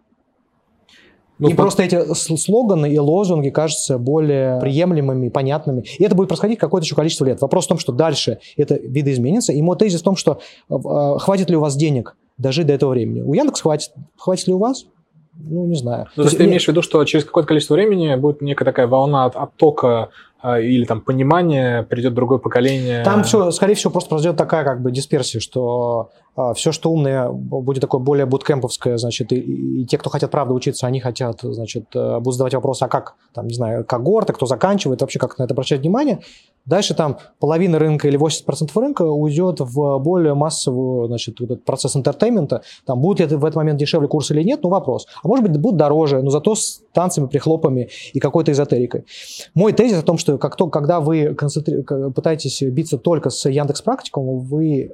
Ну, 1.39 1.50
Им 1.50 1.56
по... 1.56 1.63
просто 1.63 1.84
эти 1.84 2.13
слоганы 2.13 2.91
и 2.91 2.98
лозунги 2.98 3.50
кажутся 3.50 3.98
более 3.98 4.60
приемлемыми, 4.60 5.29
понятными. 5.29 5.84
И 6.00 6.03
это 6.03 6.15
будет 6.15 6.29
происходить 6.29 6.60
какое-то 6.60 6.86
еще 6.86 6.96
количество 6.96 7.25
лет. 7.25 7.41
Вопрос 7.41 7.65
в 7.65 7.70
том, 7.70 7.77
что 7.77 7.91
дальше 7.91 8.39
это 8.56 8.75
видоизменится. 8.75 9.53
И 9.53 9.62
мой 9.62 9.77
тезис 9.77 10.01
в 10.01 10.03
том, 10.03 10.15
что 10.15 10.39
э, 10.70 10.75
хватит 11.20 11.50
ли 11.50 11.56
у 11.56 11.60
вас 11.60 11.75
денег 11.75 12.15
дожить 12.38 12.67
до 12.67 12.74
этого 12.74 12.91
времени. 12.91 13.22
У 13.22 13.34
Яндекс 13.34 13.62
хватит. 13.62 13.91
Хватит 14.17 14.48
ли 14.48 14.53
у 14.53 14.58
вас? 14.58 14.86
Ну, 15.39 15.65
не 15.65 15.75
знаю. 15.75 16.08
Ну, 16.15 16.24
то, 16.24 16.29
то 16.29 16.29
есть 16.29 16.38
ты 16.38 16.46
имеешь 16.46 16.65
в 16.65 16.67
виду, 16.67 16.82
что 16.82 17.03
через 17.06 17.25
какое-то 17.25 17.48
количество 17.48 17.75
времени 17.75 18.15
будет 18.15 18.41
некая 18.41 18.65
такая 18.65 18.88
волна 18.88 19.25
оттока 19.25 20.10
или 20.56 20.86
там 20.86 21.01
понимание, 21.01 21.84
придет 21.84 22.13
другое 22.13 22.39
поколение? 22.39 23.04
Там 23.04 23.24
все, 23.24 23.51
скорее 23.51 23.75
всего, 23.75 23.92
просто 23.92 24.10
произойдет 24.10 24.38
такая 24.38 24.63
как 24.63 24.82
бы 24.82 24.92
дисперсия, 24.92 25.39
что 25.39 26.12
а, 26.38 26.54
все, 26.54 26.72
что 26.72 26.92
умное, 26.92 27.30
будет 27.32 27.82
такое 27.82 28.00
более 28.00 28.27
буткемповское, 28.27 28.98
значит, 28.98 29.32
и, 29.32 29.38
и 29.38 29.86
те, 29.86 29.98
кто 29.98 30.12
хотят 30.12 30.30
правда 30.30 30.54
учиться, 30.54 30.86
они 30.86 31.00
хотят, 31.00 31.39
значит, 31.42 31.86
э, 31.96 32.20
будут 32.20 32.36
задавать 32.36 32.54
вопросы, 32.54 32.84
а 32.84 32.88
как, 32.88 33.16
там, 33.34 33.48
не 33.48 33.56
знаю, 33.56 33.84
когорты, 33.84 34.34
кто 34.34 34.46
заканчивает, 34.46 35.01
вообще 35.01 35.18
как 35.18 35.39
на 35.39 35.44
это 35.44 35.56
обращать 35.56 35.82
внимание. 35.82 36.20
Дальше 36.68 36.94
там 36.94 37.18
половина 37.39 37.80
рынка 37.80 38.08
или 38.08 38.20
80% 38.20 38.70
рынка 38.75 39.01
уйдет 39.01 39.62
в 39.62 39.98
более 40.00 40.36
массовый 40.36 41.08
значит, 41.08 41.39
вот 41.39 41.50
этот 41.50 41.66
процесс 41.66 41.96
entertainment 41.96 42.53
а. 42.53 42.62
Там 42.86 43.00
будет 43.00 43.32
ли 43.32 43.38
в 43.38 43.44
этот 43.44 43.56
момент 43.56 43.80
дешевле 43.80 44.08
курс 44.08 44.30
или 44.30 44.44
нет, 44.44 44.60
ну 44.62 44.70
вопрос. 44.70 45.08
А 45.24 45.27
может 45.27 45.48
быть, 45.48 45.58
будет 45.60 45.77
дороже, 45.77 46.22
но 46.22 46.30
зато 46.30 46.54
с 46.54 46.82
танцами, 46.94 47.27
прихлопами 47.27 47.89
и 48.13 48.20
какой-то 48.20 48.51
эзотерикой. 48.51 49.06
Мой 49.56 49.72
тезис 49.72 50.00
о 50.00 50.04
том, 50.04 50.18
что 50.18 50.37
как 50.38 50.56
то, 50.56 50.67
когда 50.70 51.00
вы 51.00 51.36
концентри... 51.36 51.84
пытаетесь 52.12 52.62
биться 52.62 52.98
только 52.98 53.29
с 53.29 53.50
Яндекс 53.50 53.82
Практикум, 53.82 54.39
вы 54.39 54.91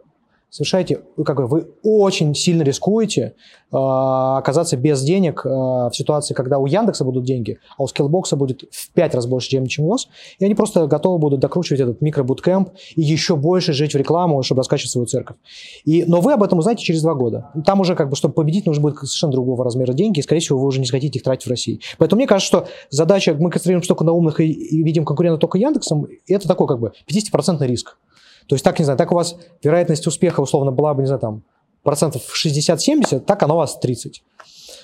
совершаете, 0.53 1.01
как 1.25 1.35
бы 1.35 1.47
вы 1.47 1.67
очень 1.81 2.35
сильно 2.35 2.61
рискуете 2.61 3.33
э, 3.71 3.75
оказаться 3.75 4.77
без 4.77 5.01
денег 5.01 5.43
э, 5.43 5.49
в 5.49 5.91
ситуации, 5.93 6.35
когда 6.35 6.59
у 6.59 6.67
Яндекса 6.67 7.03
будут 7.03 7.23
деньги, 7.23 7.57
а 7.75 7.81
у 7.81 7.87
Skillbox 7.87 8.35
будет 8.35 8.63
в 8.69 8.91
пять 8.91 9.15
раз 9.15 9.25
больше, 9.25 9.49
чем, 9.49 9.65
чем 9.65 9.85
у 9.85 9.89
вас, 9.89 10.07
и 10.37 10.45
они 10.45 10.53
просто 10.53 10.85
готовы 10.85 11.17
будут 11.17 11.39
докручивать 11.39 11.81
этот 11.81 12.01
микробуткэмп 12.01 12.69
и 12.95 13.01
еще 13.01 13.35
больше 13.35 13.73
жить 13.73 13.95
в 13.95 13.97
рекламу, 13.97 14.43
чтобы 14.43 14.59
раскачивать 14.59 14.91
свою 14.91 15.07
церковь. 15.07 15.37
И, 15.85 16.05
но 16.05 16.21
вы 16.21 16.33
об 16.33 16.43
этом 16.43 16.59
узнаете 16.59 16.83
через 16.83 17.01
два 17.01 17.15
года. 17.15 17.49
Там 17.65 17.79
уже, 17.79 17.95
как 17.95 18.11
бы, 18.11 18.15
чтобы 18.15 18.35
победить, 18.35 18.67
нужно 18.67 18.83
будет 18.83 18.97
совершенно 18.97 19.31
другого 19.31 19.63
размера 19.63 19.93
деньги, 19.93 20.19
и, 20.19 20.21
скорее 20.21 20.41
всего, 20.41 20.59
вы 20.59 20.67
уже 20.67 20.79
не 20.79 20.85
захотите 20.85 21.17
их 21.17 21.23
тратить 21.23 21.47
в 21.47 21.49
России. 21.49 21.79
Поэтому 21.97 22.19
мне 22.19 22.27
кажется, 22.27 22.47
что 22.47 22.67
задача, 22.91 23.33
мы 23.33 23.49
концентрируемся 23.49 23.87
только 23.87 24.03
на 24.03 24.11
умных 24.11 24.39
и, 24.39 24.51
и 24.51 24.83
видим 24.83 25.03
конкурента 25.03 25.39
только 25.39 25.57
Яндексом, 25.57 26.05
это 26.27 26.47
такой 26.47 26.67
как 26.67 26.79
бы 26.79 26.91
50% 27.09 27.65
риск. 27.65 27.97
То 28.47 28.55
есть 28.55 28.63
так, 28.63 28.79
не 28.79 28.85
знаю, 28.85 28.97
так 28.97 29.11
у 29.11 29.15
вас 29.15 29.37
вероятность 29.63 30.07
успеха 30.07 30.41
условно 30.41 30.71
была 30.71 30.93
бы, 30.93 31.01
не 31.01 31.07
знаю, 31.07 31.21
там, 31.21 31.43
процентов 31.83 32.21
60-70, 32.33 33.21
так 33.21 33.43
она 33.43 33.53
у 33.55 33.57
вас 33.57 33.79
30. 33.79 34.23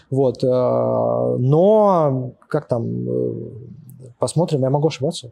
Вот. 0.09 0.43
Э, 0.43 0.47
но 0.47 2.33
как 2.47 2.67
там, 2.67 3.09
э, 3.09 3.33
посмотрим, 4.17 4.61
я 4.61 4.69
могу 4.69 4.87
ошибаться. 4.87 5.31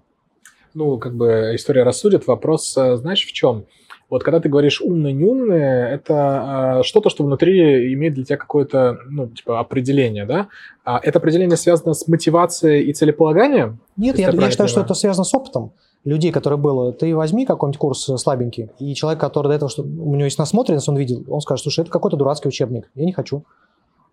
Ну, 0.73 0.97
как 0.97 1.15
бы 1.15 1.53
история 1.55 1.83
рассудит. 1.83 2.27
Вопрос, 2.27 2.75
э, 2.77 2.97
знаешь, 2.97 3.25
в 3.25 3.31
чем? 3.31 3.65
Вот 4.09 4.23
когда 4.23 4.39
ты 4.39 4.47
говоришь 4.47 4.79
умный, 4.79 5.11
не 5.11 5.25
умный, 5.25 5.59
это 5.59 6.79
э, 6.79 6.83
что-то, 6.83 7.09
что 7.09 7.25
внутри 7.25 7.93
имеет 7.93 8.13
для 8.13 8.23
тебя 8.23 8.37
какое-то, 8.37 8.99
ну, 9.09 9.27
типа, 9.27 9.59
определение, 9.59 10.25
да? 10.25 10.47
А 10.85 10.99
это 11.03 11.19
определение 11.19 11.57
связано 11.57 11.93
с 11.93 12.07
мотивацией 12.07 12.83
и 12.83 12.93
целеполаганием? 12.93 13.79
Нет, 13.97 14.17
я, 14.17 14.29
я 14.29 14.49
считаю, 14.49 14.69
что 14.69 14.81
это 14.81 14.93
связано 14.93 15.25
с 15.25 15.33
опытом 15.33 15.73
людей, 16.03 16.31
которые 16.31 16.59
было, 16.59 16.93
ты 16.93 17.15
возьми 17.15 17.45
какой-нибудь 17.45 17.79
курс 17.79 18.09
слабенький, 18.17 18.69
и 18.79 18.93
человек, 18.95 19.19
который 19.19 19.47
до 19.47 19.53
этого, 19.53 19.69
что 19.69 19.83
у 19.83 20.15
него 20.15 20.25
есть 20.25 20.37
насмотренность, 20.37 20.87
он 20.87 20.95
видел, 20.95 21.23
он 21.29 21.41
скажет, 21.41 21.63
слушай, 21.63 21.81
это 21.81 21.91
какой-то 21.91 22.17
дурацкий 22.17 22.47
учебник, 22.47 22.89
я 22.95 23.05
не 23.05 23.11
хочу. 23.11 23.43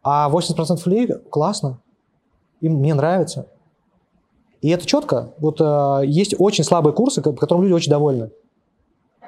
А 0.03 0.29
80% 0.31 0.81
людей 0.87 1.14
классно, 1.31 1.79
им 2.61 2.75
мне 2.75 2.94
нравится. 2.94 3.47
И 4.61 4.70
это 4.70 4.87
четко. 4.87 5.35
Вот 5.38 5.61
э, 5.61 6.03
есть 6.07 6.35
очень 6.38 6.64
слабые 6.64 6.94
курсы, 6.94 7.20
которым 7.20 7.62
люди 7.62 7.75
очень 7.75 7.90
довольны, 7.90 8.31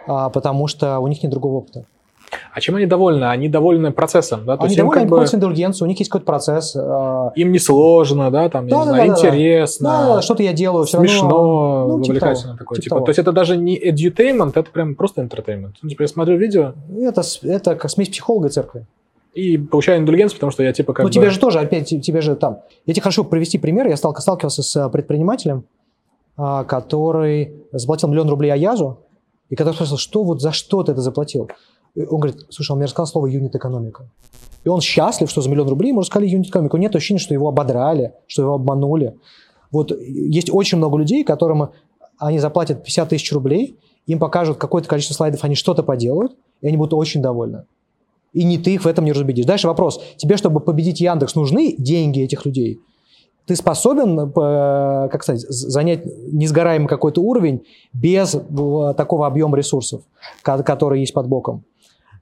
э, 0.06 0.30
потому 0.32 0.66
что 0.66 0.98
у 0.98 1.08
них 1.08 1.22
нет 1.22 1.30
другого 1.30 1.58
опыта. 1.58 1.86
А 2.52 2.60
чем 2.60 2.76
они 2.76 2.86
довольны? 2.86 3.24
Они 3.24 3.48
довольны 3.48 3.92
процессом, 3.92 4.44
да? 4.44 4.56
То 4.56 4.64
они 4.64 4.76
довольны, 4.76 5.00
они 5.00 5.10
бы... 5.10 5.24
индульгенцию, 5.24 5.86
у 5.86 5.88
них 5.88 5.98
есть 5.98 6.10
какой-то 6.10 6.26
процесс. 6.26 6.74
Э... 6.76 7.30
Им 7.36 7.52
не 7.52 7.58
сложно, 7.58 8.30
да, 8.30 8.48
там, 8.48 8.68
да, 8.68 8.78
да, 8.78 8.84
знаю, 8.84 9.06
да, 9.08 9.12
интересно. 9.12 9.88
Да, 9.88 10.14
да, 10.16 10.22
что-то 10.22 10.42
я 10.42 10.52
делаю, 10.52 10.84
все 10.84 10.98
смешно, 10.98 11.28
равно... 11.28 11.86
ну, 11.88 12.02
типа 12.02 12.12
увлекательно 12.12 12.52
типа 12.52 12.58
такое. 12.58 12.78
Типа, 12.80 12.96
типа. 12.96 13.04
То 13.04 13.10
есть 13.10 13.18
это 13.18 13.32
даже 13.32 13.56
не 13.56 13.78
edutainment, 13.78 14.52
это 14.54 14.70
прям 14.70 14.94
просто 14.94 15.22
entertainment. 15.22 15.74
Ну, 15.82 15.88
типа 15.88 16.02
я 16.02 16.08
смотрю 16.08 16.36
видео... 16.36 16.72
Это, 17.00 17.22
это 17.42 17.74
как 17.74 17.90
смесь 17.90 18.08
психолога 18.08 18.48
и 18.48 18.50
церкви. 18.50 18.86
И 19.34 19.58
получаю 19.58 20.00
индульгенцию, 20.00 20.36
потому 20.38 20.50
что 20.50 20.62
я 20.62 20.72
типа 20.72 20.94
как 20.94 21.04
Ну, 21.04 21.08
бы... 21.08 21.12
тебе 21.12 21.30
же 21.30 21.38
тоже, 21.38 21.58
опять, 21.60 21.88
тебе 21.88 22.20
же 22.20 22.36
там... 22.36 22.60
Я 22.86 22.94
тебе 22.94 23.02
хочу 23.02 23.22
привести 23.24 23.58
пример. 23.58 23.86
Я 23.86 23.96
сталкивался 23.96 24.62
с 24.62 24.88
предпринимателем, 24.88 25.64
а, 26.36 26.64
который 26.64 27.54
заплатил 27.72 28.08
миллион 28.08 28.30
рублей 28.30 28.50
Аязу, 28.52 28.98
и 29.48 29.54
когда 29.54 29.72
спросил, 29.72 29.96
что 29.96 30.24
вот 30.24 30.40
за 30.40 30.52
что 30.52 30.82
ты 30.82 30.92
это 30.92 31.00
заплатил? 31.00 31.50
Он 32.04 32.20
говорит, 32.20 32.46
слушай, 32.50 32.72
он 32.72 32.78
мне 32.78 32.86
рассказал 32.86 33.06
слово 33.06 33.26
юнит-экономика. 33.26 34.08
И 34.64 34.68
он 34.68 34.80
счастлив, 34.80 35.30
что 35.30 35.40
за 35.40 35.48
миллион 35.48 35.68
рублей 35.68 35.90
ему 35.90 36.00
рассказали 36.00 36.28
юнит-экономику. 36.28 36.76
Нет 36.76 36.94
ощущения, 36.96 37.20
что 37.20 37.34
его 37.34 37.48
ободрали, 37.48 38.14
что 38.26 38.42
его 38.42 38.54
обманули. 38.54 39.16
Вот 39.70 39.92
есть 39.92 40.50
очень 40.50 40.78
много 40.78 40.98
людей, 40.98 41.24
которым 41.24 41.70
они 42.18 42.38
заплатят 42.38 42.82
50 42.84 43.08
тысяч 43.08 43.32
рублей, 43.32 43.78
им 44.06 44.18
покажут 44.18 44.58
какое-то 44.58 44.88
количество 44.88 45.14
слайдов, 45.14 45.44
они 45.44 45.54
что-то 45.54 45.82
поделают, 45.82 46.36
и 46.60 46.68
они 46.68 46.76
будут 46.76 46.94
очень 46.94 47.20
довольны. 47.20 47.64
И 48.32 48.44
не 48.44 48.58
ты 48.58 48.74
их 48.74 48.84
в 48.84 48.86
этом 48.86 49.04
не 49.04 49.12
разубедишь. 49.12 49.46
Дальше 49.46 49.66
вопрос. 49.66 50.00
Тебе, 50.16 50.36
чтобы 50.36 50.60
победить 50.60 51.00
Яндекс, 51.00 51.34
нужны 51.34 51.74
деньги 51.78 52.20
этих 52.20 52.44
людей? 52.44 52.80
Ты 53.46 53.54
способен, 53.54 54.18
э, 54.18 55.08
как 55.08 55.22
сказать, 55.22 55.42
занять 55.48 56.04
несгораемый 56.32 56.88
какой-то 56.88 57.22
уровень 57.22 57.64
без 57.92 58.34
э, 58.34 58.94
такого 58.96 59.26
объема 59.26 59.56
ресурсов, 59.56 60.02
который 60.42 61.00
есть 61.00 61.14
под 61.14 61.28
боком? 61.28 61.64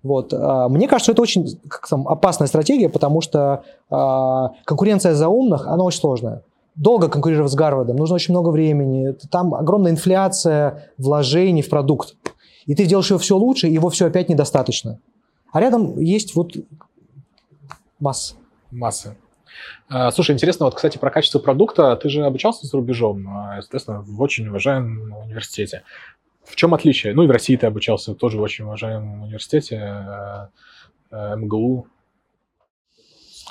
Вот. 0.04 0.32
А, 0.34 0.68
мне 0.68 0.86
кажется, 0.86 1.10
это 1.10 1.22
очень 1.22 1.58
как 1.66 1.88
там, 1.88 2.06
опасная 2.06 2.46
стратегия, 2.46 2.88
потому 2.88 3.22
что 3.22 3.64
а, 3.90 4.50
конкуренция 4.64 5.14
за 5.14 5.28
умных, 5.28 5.66
она 5.66 5.82
очень 5.82 5.98
сложная. 5.98 6.42
Долго 6.76 7.08
конкурировать 7.08 7.50
с 7.50 7.54
Гарвардом, 7.54 7.96
нужно 7.96 8.14
очень 8.14 8.34
много 8.34 8.50
времени. 8.50 9.12
Там 9.30 9.54
огромная 9.54 9.92
инфляция 9.92 10.90
вложений 10.98 11.62
в 11.62 11.70
продукт. 11.70 12.14
И 12.66 12.74
ты 12.74 12.84
делаешь 12.84 13.10
его 13.10 13.18
все 13.18 13.36
лучше, 13.36 13.66
его 13.66 13.88
все 13.88 14.06
опять 14.06 14.28
недостаточно. 14.28 14.98
А 15.52 15.60
рядом 15.60 15.98
есть 15.98 16.34
вот 16.34 16.52
масса. 17.98 18.34
Масса. 18.70 19.16
А, 19.88 20.10
слушай, 20.10 20.32
интересно, 20.32 20.66
вот, 20.66 20.74
кстати, 20.74 20.98
про 20.98 21.10
качество 21.10 21.38
продукта. 21.38 21.96
Ты 21.96 22.10
же 22.10 22.26
обучался 22.26 22.66
за 22.66 22.76
рубежом, 22.76 23.26
естественно, 23.56 24.02
в 24.02 24.20
очень 24.20 24.48
уважаемом 24.48 25.16
университете. 25.24 25.82
В 26.44 26.56
чем 26.56 26.74
отличие? 26.74 27.14
Ну 27.14 27.22
и 27.22 27.26
в 27.26 27.30
России 27.30 27.56
ты 27.56 27.66
обучался 27.66 28.14
тоже 28.14 28.38
в 28.38 28.42
очень 28.42 28.64
уважаемом 28.64 29.22
университете 29.22 29.76
э, 29.76 30.46
э, 31.10 31.36
МГУ. 31.36 31.86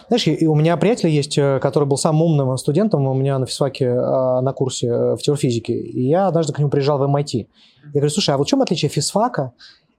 Знаешь, 0.08 0.28
и 0.28 0.48
у 0.48 0.56
меня 0.56 0.78
приятель 0.78 1.10
есть, 1.10 1.38
э, 1.38 1.60
который 1.60 1.86
был 1.86 1.98
самым 1.98 2.24
умным 2.24 2.58
студентом 2.58 3.08
у 3.08 3.14
меня 3.14 3.40
на 3.40 3.46
физфаке 3.46 3.94
на 3.94 4.54
курсе 4.54 5.16
в 5.16 5.18
теорфизике. 5.18 5.74
И 5.74 6.08
я 6.08 6.28
однажды 6.28 6.54
к 6.54 6.60
нему 6.60 6.70
приезжал 6.70 7.00
в 7.00 7.04
MIT. 7.04 7.34
Я 7.34 7.92
говорю, 7.92 8.10
слушай, 8.10 8.34
а 8.34 8.38
вот 8.38 8.48
в 8.48 8.50
чем 8.50 8.62
отличие 8.62 8.90
физфака 8.90 9.54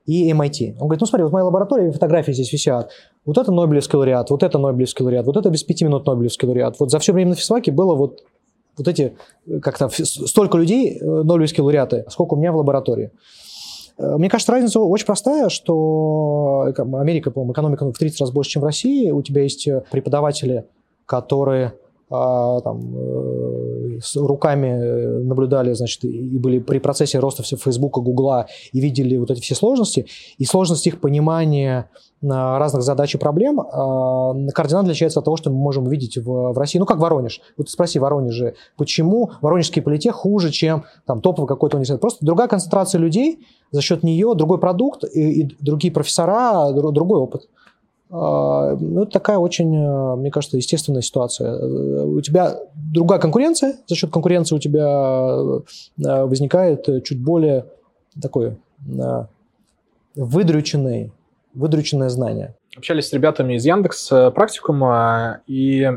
и 0.07 0.31
MIT? 0.31 0.75
Он 0.75 0.87
говорит, 0.87 1.01
ну 1.01 1.07
смотри, 1.07 1.25
вот 1.25 1.31
в 1.31 1.33
моей 1.33 1.45
лаборатории 1.45 1.91
фотографии 1.91 2.33
здесь 2.33 2.53
висят. 2.53 2.91
Вот 3.25 3.39
это 3.39 3.51
Нобелевский 3.51 3.97
лауреат, 3.97 4.31
вот 4.31 4.43
это 4.43 4.59
Нобелевский 4.59 5.05
лауреат, 5.05 5.27
вот 5.27 5.37
это 5.37 5.51
без 5.51 5.65
пяти 5.65 5.85
минут 5.85 6.07
Нобелевский 6.07 6.47
лауреат. 6.47 6.79
Вот 6.79 6.91
за 6.91 6.99
все 7.01 7.13
время 7.13 7.31
на 7.31 7.37
физфаке 7.37 7.73
было 7.73 7.95
вот 7.95 8.23
вот 8.77 8.89
эти, 8.89 9.17
как-то 9.63 9.89
столько 9.91 10.59
людей, 10.59 10.99
э, 10.99 11.05
нобелевские 11.05 11.63
лауреаты, 11.65 12.05
сколько 12.09 12.35
у 12.35 12.37
меня 12.37 12.53
в 12.53 12.57
лаборатории. 12.57 13.11
Э, 13.99 14.17
мне 14.17 14.29
кажется, 14.29 14.53
разница 14.53 14.81
очень 14.81 15.07
простая, 15.07 15.49
что 15.49 16.73
Америка, 16.77 17.31
по-моему, 17.31 17.53
экономика 17.53 17.91
в 17.91 17.99
30 17.99 18.21
раз 18.21 18.31
больше, 18.31 18.53
чем 18.53 18.63
в 18.63 18.65
России. 18.65 19.11
У 19.11 19.23
тебя 19.23 19.43
есть 19.43 19.67
э, 19.69 19.83
преподаватели, 19.91 20.65
которые 21.07 21.75
а, 22.11 22.61
там, 22.61 22.81
с 24.03 24.17
руками 24.17 24.69
э, 24.69 25.19
наблюдали, 25.23 25.73
значит, 25.73 26.05
и 26.05 26.39
были 26.39 26.59
при 26.59 26.79
процессе 26.79 27.19
роста 27.19 27.43
Фейсбука, 27.43 28.01
Гугла, 28.01 28.47
и 28.73 28.81
видели 28.81 29.17
вот 29.17 29.31
эти 29.31 29.41
все 29.41 29.55
сложности, 29.55 30.07
и 30.39 30.45
сложность 30.45 30.87
их 30.87 31.01
понимания 31.01 31.89
разных 32.23 32.83
задач 32.83 33.15
и 33.15 33.19
проблем 33.19 33.61
кардинально 34.55 34.89
отличается 34.89 35.19
от 35.19 35.25
того, 35.25 35.37
что 35.37 35.51
мы 35.51 35.57
можем 35.57 35.85
видеть 35.85 36.17
в, 36.17 36.53
в 36.53 36.59
России. 36.59 36.79
Ну, 36.79 36.87
как 36.87 36.99
Воронеж. 36.99 37.41
Вот 37.57 37.69
спроси 37.69 37.99
Воронеже, 37.99 38.55
почему 38.77 39.33
воронежский 39.43 39.83
политех 39.83 40.15
хуже, 40.15 40.51
чем 40.51 40.85
там 41.07 41.21
топовый 41.21 41.47
какой-то 41.49 41.77
университет. 41.77 42.01
Просто 42.01 42.25
другая 42.25 42.49
концентрация 42.49 42.99
людей, 42.99 43.47
за 43.71 43.83
счет 43.83 44.03
нее 44.03 44.35
другой 44.35 44.59
продукт 44.59 45.05
и, 45.05 45.43
и 45.43 45.57
другие 45.61 45.93
профессора, 45.93 46.73
другой 46.73 47.21
опыт. 47.21 47.49
А, 48.11 48.77
ну, 48.79 49.07
такая 49.07 49.38
очень, 49.38 49.75
э, 49.75 50.17
мне 50.17 50.31
кажется, 50.31 50.57
естественная 50.57 51.03
ситуация. 51.03 51.57
У 52.05 52.21
тебя 52.21 52.59
другая 52.75 53.19
конкуренция, 53.19 53.77
за 53.87 53.95
счет 53.95 54.11
конкуренции 54.11 54.55
у 54.55 54.59
тебя 54.59 54.85
э, 54.87 56.25
возникает 56.25 56.87
чуть 57.05 57.23
более 57.23 57.67
такое 58.21 58.57
э, 58.87 59.25
выдрюченный, 60.17 61.12
выдрюченное 61.55 62.09
знание. 62.09 62.55
Общались 62.77 63.09
с 63.09 63.12
ребятами 63.12 63.55
из 63.55 63.64
Яндекс 63.64 64.09
практикума, 64.35 65.40
и 65.47 65.88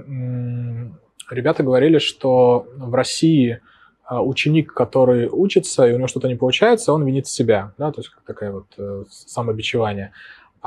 ребята 1.32 1.64
говорили, 1.64 1.98
что 1.98 2.68
в 2.78 2.94
России 2.94 3.62
ученик, 4.08 4.74
который 4.74 5.28
учится, 5.28 5.88
и 5.88 5.94
у 5.94 5.98
него 5.98 6.08
что-то 6.08 6.28
не 6.28 6.36
получается, 6.36 6.94
он 6.94 7.04
винит 7.04 7.28
себя, 7.28 7.74
да, 7.80 7.92
то 7.92 8.02
есть 8.02 8.12
такая 8.28 8.52
вот 8.52 9.08
самобичевание. 9.10 10.14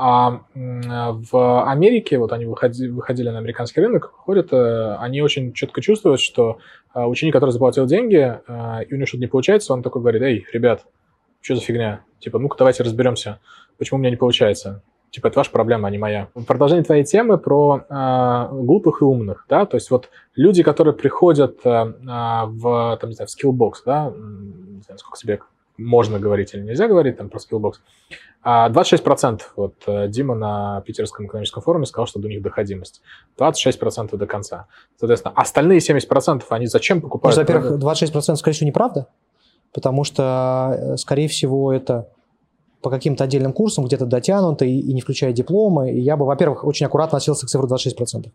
А 0.03 0.41
в 0.55 1.63
Америке, 1.69 2.17
вот 2.17 2.33
они 2.33 2.47
выходили, 2.47 2.89
выходили 2.89 3.29
на 3.29 3.37
американский 3.37 3.81
рынок, 3.81 4.05
ходят, 4.05 4.51
э, 4.51 4.95
они 4.95 5.21
очень 5.21 5.53
четко 5.53 5.79
чувствуют, 5.79 6.19
что 6.19 6.57
э, 6.95 7.03
ученик, 7.03 7.33
который 7.33 7.51
заплатил 7.51 7.85
деньги, 7.85 8.17
э, 8.17 8.83
и 8.85 8.93
у 8.95 8.97
него 8.97 9.05
что-то 9.05 9.21
не 9.21 9.27
получается, 9.27 9.73
он 9.73 9.83
такой 9.83 10.01
говорит, 10.01 10.23
эй, 10.23 10.47
ребят, 10.53 10.87
что 11.39 11.53
за 11.53 11.61
фигня? 11.61 12.01
Типа, 12.17 12.39
ну-ка 12.39 12.57
давайте 12.57 12.81
разберемся, 12.81 13.41
почему 13.77 13.97
у 13.97 13.99
меня 13.99 14.09
не 14.09 14.15
получается. 14.15 14.81
Типа, 15.11 15.27
это 15.27 15.37
ваша 15.37 15.51
проблема, 15.51 15.87
а 15.87 15.91
не 15.91 15.99
моя. 15.99 16.29
Продолжение 16.47 16.83
твоей 16.83 17.03
темы 17.03 17.37
про 17.37 17.85
э, 17.87 18.47
глупых 18.55 19.03
и 19.03 19.05
умных, 19.05 19.45
да, 19.47 19.67
то 19.67 19.77
есть 19.77 19.91
вот 19.91 20.09
люди, 20.35 20.63
которые 20.63 20.95
приходят 20.95 21.59
э, 21.63 21.69
в, 21.69 22.97
там, 22.99 23.09
не 23.11 23.15
знаю, 23.15 23.27
в 23.27 23.37
Skillbox, 23.37 23.73
да, 23.85 24.11
не 24.15 24.81
знаю, 24.81 24.97
сколько 24.97 25.19
себе 25.19 25.41
можно 25.77 26.19
говорить 26.19 26.53
или 26.53 26.61
нельзя 26.61 26.87
говорить 26.87 27.17
там 27.17 27.29
про 27.29 27.39
Skillbox, 27.39 27.73
26% 28.43 29.41
а 29.41 29.51
вот 29.55 29.75
э, 29.85 30.07
Дима 30.07 30.35
на 30.35 30.81
Питерском 30.81 31.27
экономическом 31.27 31.61
форуме 31.61 31.85
сказал, 31.85 32.07
что 32.07 32.19
у 32.19 32.23
них 32.23 32.41
доходимость. 32.41 33.01
26% 33.37 34.17
до 34.17 34.25
конца. 34.25 34.67
Соответственно, 34.97 35.33
остальные 35.35 35.79
70% 35.79 36.43
они 36.49 36.65
зачем 36.65 37.01
покупают? 37.01 37.37
Ну, 37.37 37.41
во-первых, 37.41 37.79
26% 37.79 38.35
скорее 38.37 38.55
всего 38.55 38.67
неправда, 38.67 39.07
потому 39.73 40.03
что, 40.03 40.75
э, 40.75 40.97
скорее 40.97 41.27
всего, 41.27 41.71
это 41.71 42.09
по 42.81 42.89
каким-то 42.89 43.23
отдельным 43.23 43.53
курсам 43.53 43.85
где-то 43.85 44.07
дотянуто 44.07 44.65
и, 44.65 44.71
и 44.71 44.93
не 44.93 45.01
включая 45.01 45.33
дипломы. 45.33 45.91
И 45.91 45.99
я 45.99 46.17
бы, 46.17 46.25
во-первых, 46.25 46.63
очень 46.63 46.87
аккуратно 46.87 47.17
относился 47.17 47.45
к 47.45 47.49
цифре 47.49 47.67
26% 47.67 48.31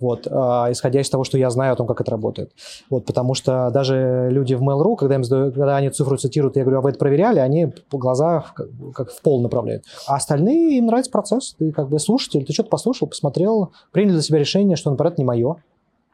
вот, 0.00 0.26
а, 0.30 0.68
исходя 0.70 1.00
из 1.00 1.08
того, 1.08 1.24
что 1.24 1.38
я 1.38 1.48
знаю 1.50 1.74
о 1.74 1.76
том, 1.76 1.86
как 1.86 2.00
это 2.00 2.10
работает. 2.10 2.52
Вот, 2.90 3.04
потому 3.04 3.34
что 3.34 3.70
даже 3.72 4.28
люди 4.30 4.54
в 4.54 4.62
Mail.ru, 4.62 4.96
когда, 4.96 5.14
им 5.14 5.24
задаю, 5.24 5.52
когда 5.52 5.76
они 5.76 5.90
цифру 5.90 6.16
цитируют, 6.16 6.56
я 6.56 6.64
говорю, 6.64 6.78
а 6.78 6.82
вы 6.82 6.90
это 6.90 6.98
проверяли, 6.98 7.38
они 7.38 7.66
по 7.88 7.98
глаза 7.98 8.44
как, 8.54 8.68
как 8.94 9.10
в 9.12 9.22
пол 9.22 9.42
направляют. 9.42 9.84
А 10.06 10.16
остальные, 10.16 10.78
им 10.78 10.86
нравится 10.86 11.10
процесс. 11.10 11.54
Ты 11.58 11.70
как 11.72 11.88
бы 11.88 11.98
слушатель, 11.98 12.44
ты 12.44 12.52
что-то 12.52 12.68
послушал, 12.68 13.08
посмотрел, 13.08 13.72
приняли 13.92 14.14
для 14.14 14.22
себя 14.22 14.38
решение, 14.38 14.76
что, 14.76 14.90
например, 14.90 15.12
это 15.12 15.20
не 15.20 15.26
мое. 15.26 15.56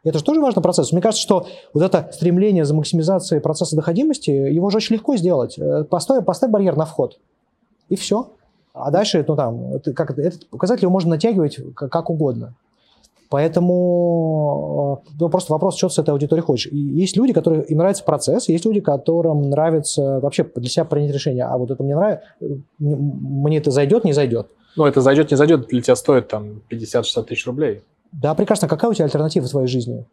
Это 0.04 0.18
же 0.18 0.24
тоже 0.24 0.40
важный 0.40 0.62
процесс. 0.62 0.92
Мне 0.92 1.02
кажется, 1.02 1.22
что 1.22 1.46
вот 1.74 1.82
это 1.82 2.10
стремление 2.12 2.64
за 2.64 2.74
максимизацией 2.74 3.40
процесса 3.40 3.74
доходимости, 3.74 4.30
его 4.30 4.70
же 4.70 4.76
очень 4.76 4.96
легко 4.96 5.16
сделать. 5.16 5.58
Э, 5.58 5.84
поставь, 5.84 6.24
поставь 6.24 6.50
барьер 6.50 6.76
на 6.76 6.84
вход, 6.84 7.18
и 7.88 7.96
все. 7.96 8.30
А 8.72 8.90
дальше, 8.90 9.24
ну 9.26 9.34
там, 9.34 9.80
как, 9.94 10.16
этот 10.18 10.48
показатель 10.50 10.84
его 10.84 10.92
можно 10.92 11.10
натягивать 11.10 11.58
как 11.74 12.10
угодно. 12.10 12.54
Поэтому 13.30 15.02
э, 15.06 15.10
ну, 15.20 15.28
просто 15.28 15.52
вопрос, 15.52 15.76
что 15.76 15.88
ты 15.88 15.94
с 15.94 15.98
этой 15.98 16.10
аудиторией 16.10 16.44
хочешь. 16.44 16.72
И 16.72 16.78
есть 16.78 17.16
люди, 17.16 17.32
которые 17.32 17.64
им 17.64 17.78
нравится 17.78 18.04
процесс, 18.04 18.48
есть 18.48 18.64
люди, 18.64 18.80
которым 18.80 19.42
нравится 19.50 20.20
вообще 20.20 20.44
для 20.54 20.68
себя 20.68 20.84
принять 20.84 21.12
решение, 21.12 21.44
а 21.44 21.58
вот 21.58 21.70
это 21.70 21.82
мне 21.82 21.94
нравится, 21.94 22.24
мне 22.78 23.58
это 23.58 23.70
зайдет, 23.70 24.04
не 24.04 24.12
зайдет. 24.12 24.48
Ну, 24.76 24.86
это 24.86 25.00
зайдет, 25.00 25.30
не 25.30 25.36
зайдет, 25.36 25.66
для 25.68 25.82
тебя 25.82 25.96
стоит 25.96 26.28
там 26.28 26.62
50-60 26.70 27.24
тысяч 27.24 27.46
рублей. 27.46 27.82
Да, 28.12 28.34
прекрасно. 28.34 28.68
Какая 28.68 28.90
у 28.90 28.94
тебя 28.94 29.04
альтернатива 29.04 29.46
в 29.46 29.50
твоей 29.50 29.66
жизни? 29.68 30.06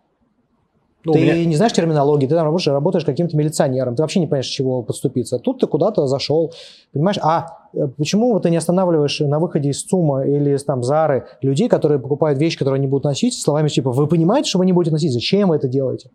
Ну, 1.06 1.14
ты 1.14 1.22
меня... 1.22 1.46
не 1.46 1.56
знаешь 1.56 1.74
терминологии, 1.74 2.28
ты 2.28 2.36
там 2.36 2.46
работаешь, 2.46 2.68
работаешь 2.68 3.06
каким-то 3.06 3.38
милиционером, 3.38 3.96
ты 3.96 4.02
вообще 4.02 4.20
не 4.20 4.26
понимаешь, 4.26 4.48
чего 4.48 4.82
подступиться. 4.82 5.40
Тут 5.40 5.60
ты 5.60 5.68
куда-то 5.68 6.08
зашел, 6.08 6.54
понимаешь? 6.94 7.18
А 7.22 7.48
э, 7.74 7.88
почему 7.98 8.34
вот 8.34 8.44
ты 8.44 8.50
не 8.50 8.58
останавливаешь 8.58 9.20
на 9.20 9.40
выходе 9.40 9.70
из 9.70 9.84
ЦУМа 9.84 10.26
или 10.26 10.56
из 10.56 10.64
там 10.64 10.84
Зары 10.84 11.28
людей, 11.42 11.70
которые 11.70 12.00
покупают 12.00 12.40
вещи, 12.40 12.58
которые 12.58 12.80
они 12.80 12.88
будут 12.88 13.06
носить, 13.06 13.40
словами 13.40 13.68
типа, 13.68 13.92
вы 13.92 14.08
понимаете, 14.08 14.50
что 14.50 14.60
вы 14.60 14.66
не 14.66 14.74
будете 14.74 14.92
носить, 14.92 15.14
зачем 15.14 15.50
вы 15.50 15.58
это 15.58 15.68
делаете? 15.68 16.10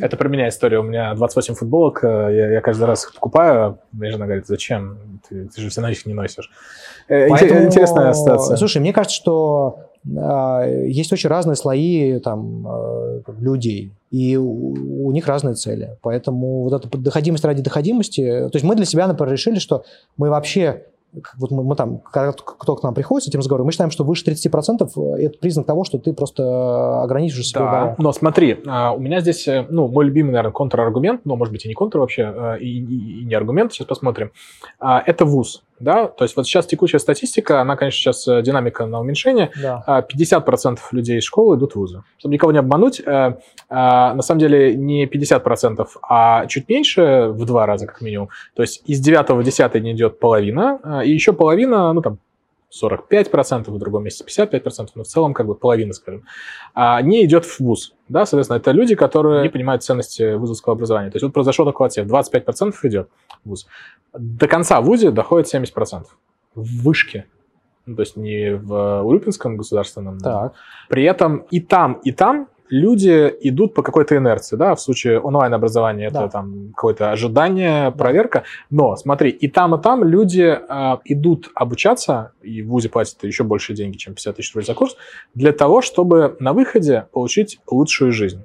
Это 0.00 0.16
про 0.16 0.28
меня 0.28 0.48
история. 0.48 0.80
У 0.80 0.82
меня 0.82 1.14
28 1.14 1.54
футболок, 1.54 2.02
э, 2.02 2.06
я, 2.08 2.52
я 2.54 2.60
каждый 2.60 2.84
раз 2.84 3.06
покупаю. 3.06 3.78
Моя 3.92 4.12
жена 4.12 4.26
говорит, 4.26 4.46
зачем? 4.46 5.20
Ты, 5.28 5.48
ты 5.48 5.60
же 5.60 5.70
все 5.70 5.80
на 5.80 5.88
них 5.88 6.04
не 6.04 6.14
носишь. 6.14 6.50
Э, 7.08 7.28
Поэтому, 7.28 7.64
Интересная 7.64 8.12
ситуация. 8.12 8.56
Слушай, 8.56 8.80
мне 8.80 8.92
кажется, 8.92 9.16
что 9.16 9.87
есть 10.14 11.12
очень 11.12 11.28
разные 11.28 11.56
слои 11.56 12.18
там, 12.20 12.66
э, 12.66 13.22
людей, 13.40 13.92
и 14.10 14.36
у, 14.36 15.06
у 15.06 15.12
них 15.12 15.26
разные 15.26 15.54
цели. 15.54 15.96
Поэтому 16.02 16.62
вот 16.62 16.72
эта 16.72 16.98
доходимость 16.98 17.44
ради 17.44 17.62
доходимости... 17.62 18.22
То 18.22 18.50
есть 18.54 18.64
мы 18.64 18.74
для 18.74 18.84
себя, 18.84 19.06
например, 19.06 19.32
решили, 19.32 19.58
что 19.58 19.84
мы 20.16 20.30
вообще 20.30 20.84
вот 21.38 21.50
мы, 21.50 21.64
мы 21.64 21.74
там, 21.74 22.00
когда 22.12 22.32
кто 22.32 22.76
к 22.76 22.82
нам 22.82 22.94
приходит 22.94 23.24
с 23.24 23.28
этим 23.28 23.38
разговором, 23.38 23.66
мы 23.66 23.72
считаем, 23.72 23.90
что 23.90 24.04
выше 24.04 24.24
30% 24.30 25.16
э, 25.16 25.24
это 25.24 25.38
признак 25.38 25.66
того, 25.66 25.84
что 25.84 25.98
ты 25.98 26.12
просто 26.12 27.02
ограничиваешь 27.02 27.48
себя. 27.48 27.60
Да, 27.60 27.94
но 27.98 28.12
смотри, 28.12 28.60
а, 28.66 28.92
у 28.92 28.98
меня 28.98 29.20
здесь, 29.20 29.48
э, 29.48 29.66
ну, 29.70 29.88
мой 29.88 30.04
любимый, 30.04 30.32
наверное, 30.32 30.52
контраргумент, 30.52 31.22
но, 31.24 31.36
может 31.36 31.52
быть, 31.52 31.64
и 31.64 31.68
не 31.68 31.74
контр 31.74 31.98
вообще, 31.98 32.58
и, 32.60 32.66
и, 32.66 33.22
и 33.22 33.24
не 33.24 33.34
аргумент, 33.34 33.72
сейчас 33.72 33.86
посмотрим. 33.86 34.32
А, 34.78 35.02
это 35.04 35.24
ВУЗ 35.24 35.62
да, 35.80 36.08
то 36.08 36.24
есть 36.24 36.36
вот 36.36 36.46
сейчас 36.46 36.66
текущая 36.66 36.98
статистика, 36.98 37.60
она, 37.60 37.76
конечно, 37.76 37.98
сейчас 37.98 38.26
э, 38.28 38.42
динамика 38.42 38.86
на 38.86 39.00
уменьшение, 39.00 39.50
да. 39.60 40.04
50% 40.10 40.78
а, 40.78 40.94
людей 40.94 41.18
из 41.18 41.24
школы 41.24 41.56
идут 41.56 41.72
в 41.72 41.76
вузы. 41.76 42.02
Чтобы 42.18 42.34
никого 42.34 42.52
не 42.52 42.58
обмануть, 42.58 43.00
э, 43.00 43.04
э, 43.06 43.34
на 43.68 44.22
самом 44.22 44.40
деле 44.40 44.74
не 44.74 45.06
50%, 45.06 45.86
а 46.02 46.46
чуть 46.46 46.68
меньше, 46.68 47.28
в 47.30 47.44
два 47.44 47.66
раза 47.66 47.86
как 47.86 48.00
минимум. 48.00 48.28
То 48.54 48.62
есть 48.62 48.82
из 48.86 49.00
9 49.00 49.30
в 49.30 49.42
10 49.42 49.74
не 49.82 49.92
идет 49.92 50.18
половина, 50.18 51.02
и 51.04 51.10
еще 51.10 51.32
половина, 51.32 51.92
ну 51.92 52.02
там 52.02 52.18
45%, 52.70 53.70
в 53.70 53.78
другом 53.78 54.04
месте 54.04 54.24
55%, 54.24 54.88
но 54.94 55.04
в 55.04 55.06
целом 55.06 55.34
как 55.34 55.46
бы 55.46 55.54
половина, 55.54 55.92
скажем, 55.92 56.24
а 56.74 57.00
не 57.02 57.24
идет 57.24 57.44
в 57.44 57.60
ВУЗ. 57.60 57.94
Да, 58.08 58.26
соответственно, 58.26 58.58
это 58.58 58.72
люди, 58.72 58.94
которые 58.94 59.42
не 59.42 59.48
понимают 59.48 59.82
ценности 59.82 60.34
вузовского 60.34 60.74
образования. 60.74 61.10
То 61.10 61.16
есть 61.16 61.24
вот 61.24 61.32
произошел 61.32 61.64
такой 61.64 61.86
отсев, 61.86 62.06
25% 62.06 62.74
идет 62.82 63.08
в 63.44 63.48
ВУЗ. 63.48 63.66
До 64.12 64.46
конца 64.46 64.80
в 64.80 64.84
ВУЗе 64.84 65.10
доходит 65.10 65.52
70%. 65.52 66.06
В 66.54 66.82
вышке. 66.82 67.26
Ну, 67.86 67.96
то 67.96 68.02
есть 68.02 68.16
не 68.16 68.54
в 68.54 69.02
Урюпинском 69.02 69.56
государственном. 69.56 70.18
Так. 70.18 70.52
При 70.88 71.04
этом 71.04 71.38
и 71.50 71.60
там, 71.60 71.94
и 72.04 72.12
там 72.12 72.48
люди 72.70 73.32
идут 73.40 73.74
по 73.74 73.82
какой-то 73.82 74.16
инерции, 74.16 74.56
да, 74.56 74.74
в 74.74 74.80
случае 74.80 75.20
онлайн-образования 75.20 76.06
это 76.06 76.20
да. 76.20 76.28
там 76.28 76.72
какое-то 76.74 77.10
ожидание, 77.10 77.90
проверка, 77.90 78.44
но 78.70 78.96
смотри, 78.96 79.30
и 79.30 79.48
там, 79.48 79.74
и 79.74 79.82
там 79.82 80.04
люди 80.04 80.42
э, 80.42 80.96
идут 81.04 81.50
обучаться, 81.54 82.32
и 82.42 82.62
в 82.62 82.68
ВУЗе 82.68 82.88
платят 82.88 83.22
еще 83.24 83.44
больше 83.44 83.74
деньги, 83.74 83.96
чем 83.96 84.14
50 84.14 84.36
тысяч 84.36 84.54
рублей 84.54 84.66
за 84.66 84.74
курс, 84.74 84.96
для 85.34 85.52
того, 85.52 85.82
чтобы 85.82 86.36
на 86.40 86.52
выходе 86.52 87.06
получить 87.12 87.60
лучшую 87.70 88.12
жизнь. 88.12 88.42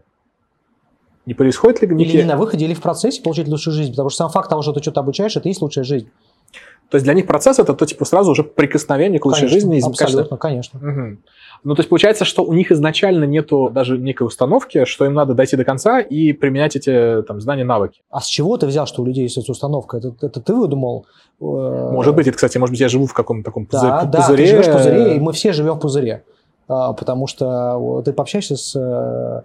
Не 1.26 1.34
происходит 1.34 1.82
ли... 1.82 2.04
Или 2.04 2.18
не 2.18 2.24
на 2.24 2.36
выходе, 2.36 2.66
или 2.66 2.74
в 2.74 2.82
процессе 2.82 3.22
получить 3.22 3.48
лучшую 3.48 3.74
жизнь, 3.74 3.92
потому 3.92 4.10
что 4.10 4.18
сам 4.18 4.30
факт 4.30 4.50
того, 4.50 4.62
что 4.62 4.74
ты 4.74 4.82
что-то 4.82 5.00
обучаешь, 5.00 5.36
это 5.38 5.48
и 5.48 5.52
есть 5.52 5.62
лучшая 5.62 5.86
жизнь. 5.86 6.10
То 6.90 6.96
есть 6.96 7.06
для 7.06 7.14
них 7.14 7.26
процесс 7.26 7.60
это 7.60 7.74
то 7.74 7.86
типа 7.86 8.06
сразу 8.06 8.32
уже 8.32 8.44
прикосновение 8.44 9.20
к 9.20 9.26
лучшей 9.26 9.42
конечно, 9.42 9.56
жизни. 9.56 9.78
Из 9.78 9.86
абсолютно, 9.86 10.38
конечно. 10.38 10.80
Угу. 10.80 11.18
Ну, 11.64 11.76
то 11.76 11.80
есть 11.80 11.90
получается, 11.90 12.26
что 12.26 12.44
у 12.44 12.54
них 12.54 12.72
изначально 12.72 13.24
нету 13.24 13.70
даже 13.74 13.98
некой 13.98 14.28
установки, 14.28 14.86
что 14.86 15.06
им 15.06 15.14
надо 15.14 15.34
дойти 15.34 15.56
до 15.56 15.64
конца 15.64 16.02
и 16.02 16.34
применять 16.34 16.76
эти 16.76 17.24
там, 17.24 17.40
знания, 17.40 17.64
навыки. 17.64 18.02
А 18.10 18.20
с 18.20 18.28
чего 18.28 18.58
ты 18.58 18.68
взял, 18.68 18.86
что 18.86 19.02
у 19.02 19.06
людей 19.06 19.24
есть 19.24 19.38
эта 19.38 19.52
установка? 19.52 19.98
Это, 19.98 20.14
это 20.22 20.42
ты 20.42 20.54
выдумал? 20.54 21.06
Э, 21.40 21.44
может 21.44 22.16
быть, 22.16 22.28
это, 22.28 22.36
кстати, 22.36 22.58
может 22.58 22.74
быть, 22.74 22.82
я 22.82 22.90
живу 22.90 23.06
в 23.06 23.14
каком-то 23.14 23.46
таком 23.46 23.66
да, 23.66 23.70
пузыре. 23.70 24.12
Да, 24.12 24.28
ты 24.28 24.46
живешь 24.46 24.68
в 24.68 24.74
пузыре, 24.74 25.16
и 25.16 25.20
мы 25.20 25.32
все 25.32 25.54
живем 25.54 25.76
в 25.76 25.80
пузыре. 25.80 26.24
А, 26.68 26.94
потому 26.94 27.28
что 27.28 28.02
ты 28.04 28.14
пообщаешься 28.14 28.56
с 28.56 28.76
э, 28.76 29.44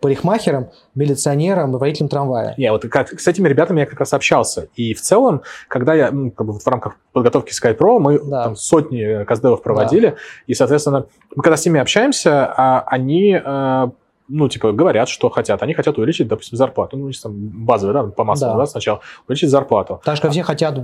парикмахером, 0.00 0.70
милиционером 0.94 1.76
и 1.76 1.78
водителем 1.78 2.08
трамвая. 2.08 2.54
Не, 2.56 2.70
вот 2.72 2.82
как, 2.88 3.18
с 3.20 3.26
этими 3.26 3.48
ребятами 3.48 3.80
я 3.80 3.86
как 3.86 4.00
раз 4.00 4.12
общался. 4.12 4.68
И 4.74 4.94
в 4.94 5.00
целом, 5.00 5.42
когда 5.68 5.94
я, 5.94 6.10
ну, 6.10 6.30
как 6.30 6.46
бы 6.46 6.52
вот 6.52 6.62
в 6.62 6.66
рамках 6.66 6.96
подготовки 7.12 7.52
Skype 7.52 7.78
Pro, 7.78 7.98
мы 7.98 8.18
да. 8.18 8.44
там 8.44 8.56
сотни 8.56 9.24
каздевов 9.24 9.62
проводили, 9.62 10.10
да. 10.10 10.16
и, 10.46 10.54
соответственно, 10.54 11.06
мы 11.34 11.42
когда 11.42 11.56
с 11.56 11.64
ними 11.64 11.80
общаемся, 11.80 12.46
а, 12.46 12.84
они 12.86 13.40
а, 13.42 13.92
ну, 14.28 14.48
типа, 14.48 14.72
говорят, 14.72 15.08
что 15.08 15.30
хотят. 15.30 15.62
Они 15.62 15.74
хотят 15.74 15.98
увеличить, 15.98 16.28
допустим, 16.28 16.58
зарплату. 16.58 16.96
Ну, 16.96 17.10
там 17.22 17.32
базовый, 17.34 17.94
да, 17.94 18.04
по 18.04 18.24
массовому, 18.24 18.58
да. 18.58 18.64
да, 18.64 18.70
сначала. 18.70 19.00
Увеличить 19.26 19.50
зарплату. 19.50 20.00
Так 20.04 20.16
что 20.16 20.30
все 20.30 20.42
хотят 20.42 20.82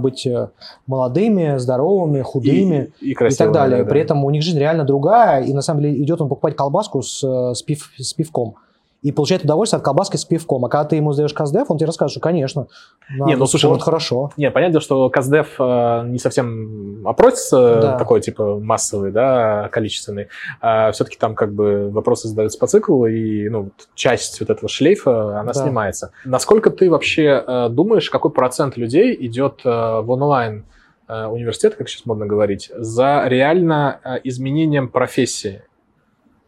быть 0.00 0.26
э, 0.26 0.48
молодыми, 0.86 1.58
здоровыми, 1.58 2.22
худыми 2.22 2.92
и, 3.00 3.10
и, 3.10 3.12
и 3.12 3.34
так 3.34 3.52
далее. 3.52 3.84
Да. 3.84 3.90
При 3.90 4.00
этом 4.00 4.24
у 4.24 4.30
них 4.30 4.42
жизнь 4.42 4.58
реально 4.58 4.84
другая, 4.84 5.44
и 5.44 5.52
на 5.52 5.62
самом 5.62 5.82
деле 5.82 6.02
идет 6.02 6.20
он 6.20 6.28
покупать 6.28 6.56
колбаску 6.56 7.02
с, 7.02 7.22
э, 7.22 7.54
с, 7.54 7.62
пив, 7.62 7.90
с 7.96 8.12
пивком 8.12 8.56
и 9.02 9.12
получает 9.12 9.44
удовольствие 9.44 9.78
от 9.78 9.84
колбаски 9.84 10.16
с 10.16 10.24
пивком. 10.24 10.64
А 10.64 10.68
когда 10.68 10.84
ты 10.84 10.96
ему 10.96 11.12
сдаешь 11.12 11.32
каздев, 11.32 11.70
он 11.70 11.78
тебе 11.78 11.86
расскажет, 11.86 12.12
что, 12.12 12.20
конечно, 12.20 12.66
не, 13.08 13.34
ну, 13.34 13.46
слушай, 13.46 13.66
вот 13.66 13.82
хорошо. 13.82 14.30
Не, 14.36 14.50
понятно, 14.50 14.80
что 14.80 15.08
каздев 15.08 15.54
э, 15.58 16.02
не 16.06 16.18
совсем 16.18 17.06
опрос 17.06 17.50
э, 17.52 17.80
да. 17.80 17.98
такой, 17.98 18.20
типа, 18.20 18.58
массовый, 18.60 19.10
да, 19.10 19.68
количественный. 19.72 20.28
А 20.60 20.92
все-таки 20.92 21.16
там 21.16 21.34
как 21.34 21.52
бы 21.52 21.90
вопросы 21.90 22.28
задаются 22.28 22.58
по 22.58 22.66
циклу, 22.66 23.06
и, 23.06 23.48
ну, 23.48 23.70
часть 23.94 24.40
вот 24.40 24.50
этого 24.50 24.68
шлейфа, 24.68 25.40
она 25.40 25.52
да. 25.52 25.62
снимается. 25.62 26.12
Насколько 26.24 26.70
ты 26.70 26.90
вообще 26.90 27.42
э, 27.46 27.68
думаешь, 27.70 28.10
какой 28.10 28.30
процент 28.30 28.76
людей 28.76 29.16
идет 29.26 29.62
э, 29.64 29.68
в 29.68 30.10
онлайн 30.10 30.64
э, 31.08 31.26
университет, 31.26 31.74
как 31.76 31.88
сейчас 31.88 32.04
модно 32.04 32.26
говорить, 32.26 32.70
за 32.76 33.24
реально 33.26 34.00
э, 34.04 34.18
изменением 34.24 34.88
профессии? 34.88 35.62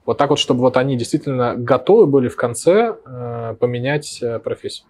Вот 0.04 0.18
так 0.18 0.30
вот, 0.30 0.38
чтобы 0.38 0.60
вот 0.60 0.76
они 0.76 0.96
действительно 0.96 1.54
готовы 1.56 2.06
были 2.06 2.28
в 2.28 2.36
конце 2.36 2.96
э, 3.04 3.54
поменять 3.58 4.20
э, 4.22 4.38
профессию. 4.38 4.86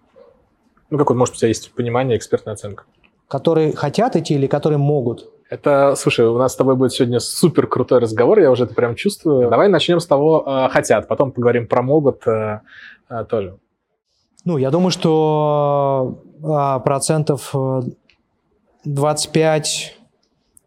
Ну, 0.91 0.99
какой, 0.99 1.17
может, 1.17 1.35
у 1.35 1.39
тебя 1.39 1.49
есть 1.49 1.73
понимание, 1.73 2.17
экспертная 2.17 2.55
оценка? 2.55 2.85
Которые 3.29 3.75
хотят 3.75 4.17
идти 4.17 4.35
или 4.35 4.47
которые 4.47 4.79
могут? 4.79 5.31
Это, 5.51 5.95
слушай, 5.97 6.27
у 6.27 6.39
нас 6.39 6.55
с 6.55 6.57
тобой 6.57 6.77
будет 6.77 6.93
сегодня 6.93 7.21
супер 7.21 7.67
крутой 7.67 7.99
разговор, 7.99 8.39
я 8.39 8.51
уже 8.51 8.65
это 8.65 8.75
прям 8.75 8.95
чувствую. 8.95 9.51
Давай 9.51 9.69
начнем 9.69 10.01
с 10.01 10.07
того, 10.07 10.45
э, 10.47 10.69
хотят, 10.71 11.09
потом 11.09 11.33
поговорим 11.33 11.67
про 11.67 11.83
могут 11.83 12.27
э, 12.27 12.61
э, 13.11 13.25
тоже. 13.29 13.59
Ну, 14.45 14.57
я 14.57 14.71
думаю, 14.71 14.91
что 14.91 16.23
э, 16.43 16.81
процентов 16.85 17.55
25 18.85 19.95
э, 19.99 20.02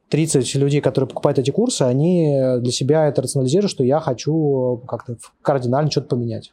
30 0.10 0.56
людей, 0.56 0.82
которые 0.82 1.08
покупают 1.08 1.40
эти 1.40 1.52
курсы, 1.52 1.82
они 1.82 2.60
для 2.60 2.72
себя 2.72 3.08
это 3.08 3.22
рационализируют, 3.22 3.72
что 3.72 3.84
я 3.84 4.00
хочу 4.00 4.82
как-то 4.88 5.18
кардинально 5.42 5.90
что-то 5.90 6.10
поменять. 6.10 6.52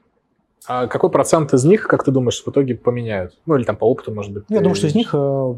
А 0.66 0.86
какой 0.86 1.10
процент 1.10 1.52
из 1.54 1.64
них, 1.64 1.88
как 1.88 2.04
ты 2.04 2.10
думаешь, 2.12 2.42
в 2.42 2.48
итоге 2.48 2.76
поменяют? 2.76 3.36
Ну, 3.46 3.56
или 3.56 3.64
там 3.64 3.76
по 3.76 3.84
опыту, 3.84 4.12
может 4.14 4.32
быть? 4.32 4.44
Я 4.48 4.60
думаю, 4.60 4.76
что 4.76 4.86
из 4.86 4.94
них 4.94 5.10
э, 5.12 5.54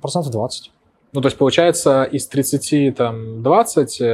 процентов 0.00 0.32
20. 0.32 0.72
Ну, 1.12 1.20
то 1.20 1.26
есть, 1.26 1.36
получается, 1.36 2.04
из 2.04 2.26
30, 2.26 2.96
там, 2.96 3.42
20, 3.42 4.00
э, 4.00 4.04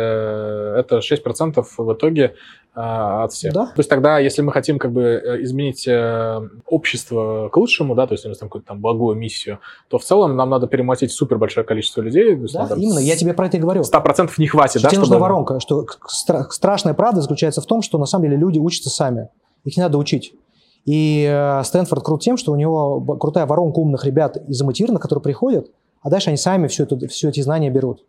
это 0.78 0.98
6% 0.98 1.64
в 1.76 1.92
итоге 1.92 2.22
э, 2.22 2.32
от 2.74 3.32
всех. 3.32 3.52
Да. 3.52 3.66
То 3.66 3.78
есть 3.78 3.90
тогда, 3.90 4.18
если 4.18 4.40
мы 4.40 4.50
хотим 4.50 4.78
как 4.78 4.92
бы 4.92 5.02
э, 5.02 5.42
изменить 5.42 5.86
общество 6.66 7.50
к 7.50 7.56
лучшему, 7.56 7.94
да, 7.94 8.06
то 8.06 8.14
есть 8.14 8.24
у 8.24 8.28
нас 8.28 8.38
там 8.38 8.48
какую-то 8.48 8.68
там 8.68 8.80
благую 8.80 9.16
миссию, 9.16 9.58
то 9.88 9.98
в 9.98 10.04
целом 10.04 10.36
нам 10.36 10.48
надо 10.48 10.66
перематить 10.66 11.12
супер 11.12 11.36
большое 11.38 11.66
количество 11.66 12.00
людей. 12.00 12.34
Да, 12.34 12.60
надо 12.60 12.76
именно, 12.76 12.98
я 12.98 13.16
тебе 13.16 13.34
про 13.34 13.46
это 13.46 13.58
и 13.58 13.60
говорю. 13.60 13.82
100% 13.82 14.30
не 14.38 14.46
хватит, 14.46 14.80
что 14.80 14.84
да? 14.84 14.88
Тебе 14.88 15.02
чтобы... 15.02 15.14
нужна 15.14 15.18
воронка, 15.18 15.60
что 15.60 15.86
страшная 16.06 16.94
правда 16.94 17.20
заключается 17.20 17.60
в 17.60 17.66
том, 17.66 17.82
что 17.82 17.98
на 17.98 18.06
самом 18.06 18.24
деле 18.24 18.36
люди 18.36 18.58
учатся 18.58 18.88
сами. 18.88 19.28
Их 19.64 19.76
не 19.76 19.82
надо 19.82 19.98
учить. 19.98 20.34
И 20.84 21.60
Стэнфорд 21.64 22.02
крут 22.02 22.22
тем, 22.22 22.36
что 22.36 22.52
у 22.52 22.56
него 22.56 23.00
крутая 23.16 23.46
воронка 23.46 23.78
умных 23.78 24.04
ребят 24.04 24.36
из 24.48 24.62
MIT, 24.62 24.98
которые 24.98 25.22
приходят, 25.22 25.70
а 26.00 26.10
дальше 26.10 26.30
они 26.30 26.36
сами 26.36 26.66
все, 26.66 26.84
это, 26.84 27.06
все 27.08 27.28
эти 27.28 27.40
знания 27.40 27.70
берут. 27.70 28.04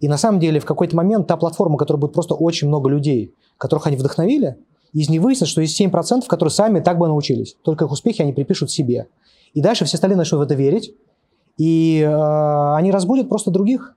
И 0.00 0.08
на 0.08 0.16
самом 0.16 0.40
деле 0.40 0.60
в 0.60 0.64
какой-то 0.64 0.96
момент 0.96 1.26
та 1.26 1.36
платформа, 1.36 1.76
которая 1.76 2.00
будет 2.00 2.12
просто 2.12 2.34
очень 2.34 2.68
много 2.68 2.88
людей, 2.88 3.34
которых 3.58 3.86
они 3.86 3.96
вдохновили, 3.96 4.56
из 4.92 5.08
них 5.08 5.20
выяснится, 5.20 5.50
что 5.50 5.60
есть 5.60 5.80
7%, 5.80 6.26
которые 6.28 6.50
сами 6.52 6.80
так 6.80 6.98
бы 6.98 7.08
научились. 7.08 7.56
Только 7.62 7.84
их 7.84 7.92
успехи 7.92 8.22
они 8.22 8.32
припишут 8.32 8.70
себе. 8.70 9.08
И 9.52 9.60
дальше 9.60 9.84
все 9.84 9.96
остальные 9.96 10.16
начнут 10.16 10.40
в 10.40 10.42
это 10.42 10.54
верить, 10.54 10.94
и 11.58 12.00
э, 12.00 12.74
они 12.74 12.90
разбудят 12.90 13.28
просто 13.28 13.50
других. 13.50 13.96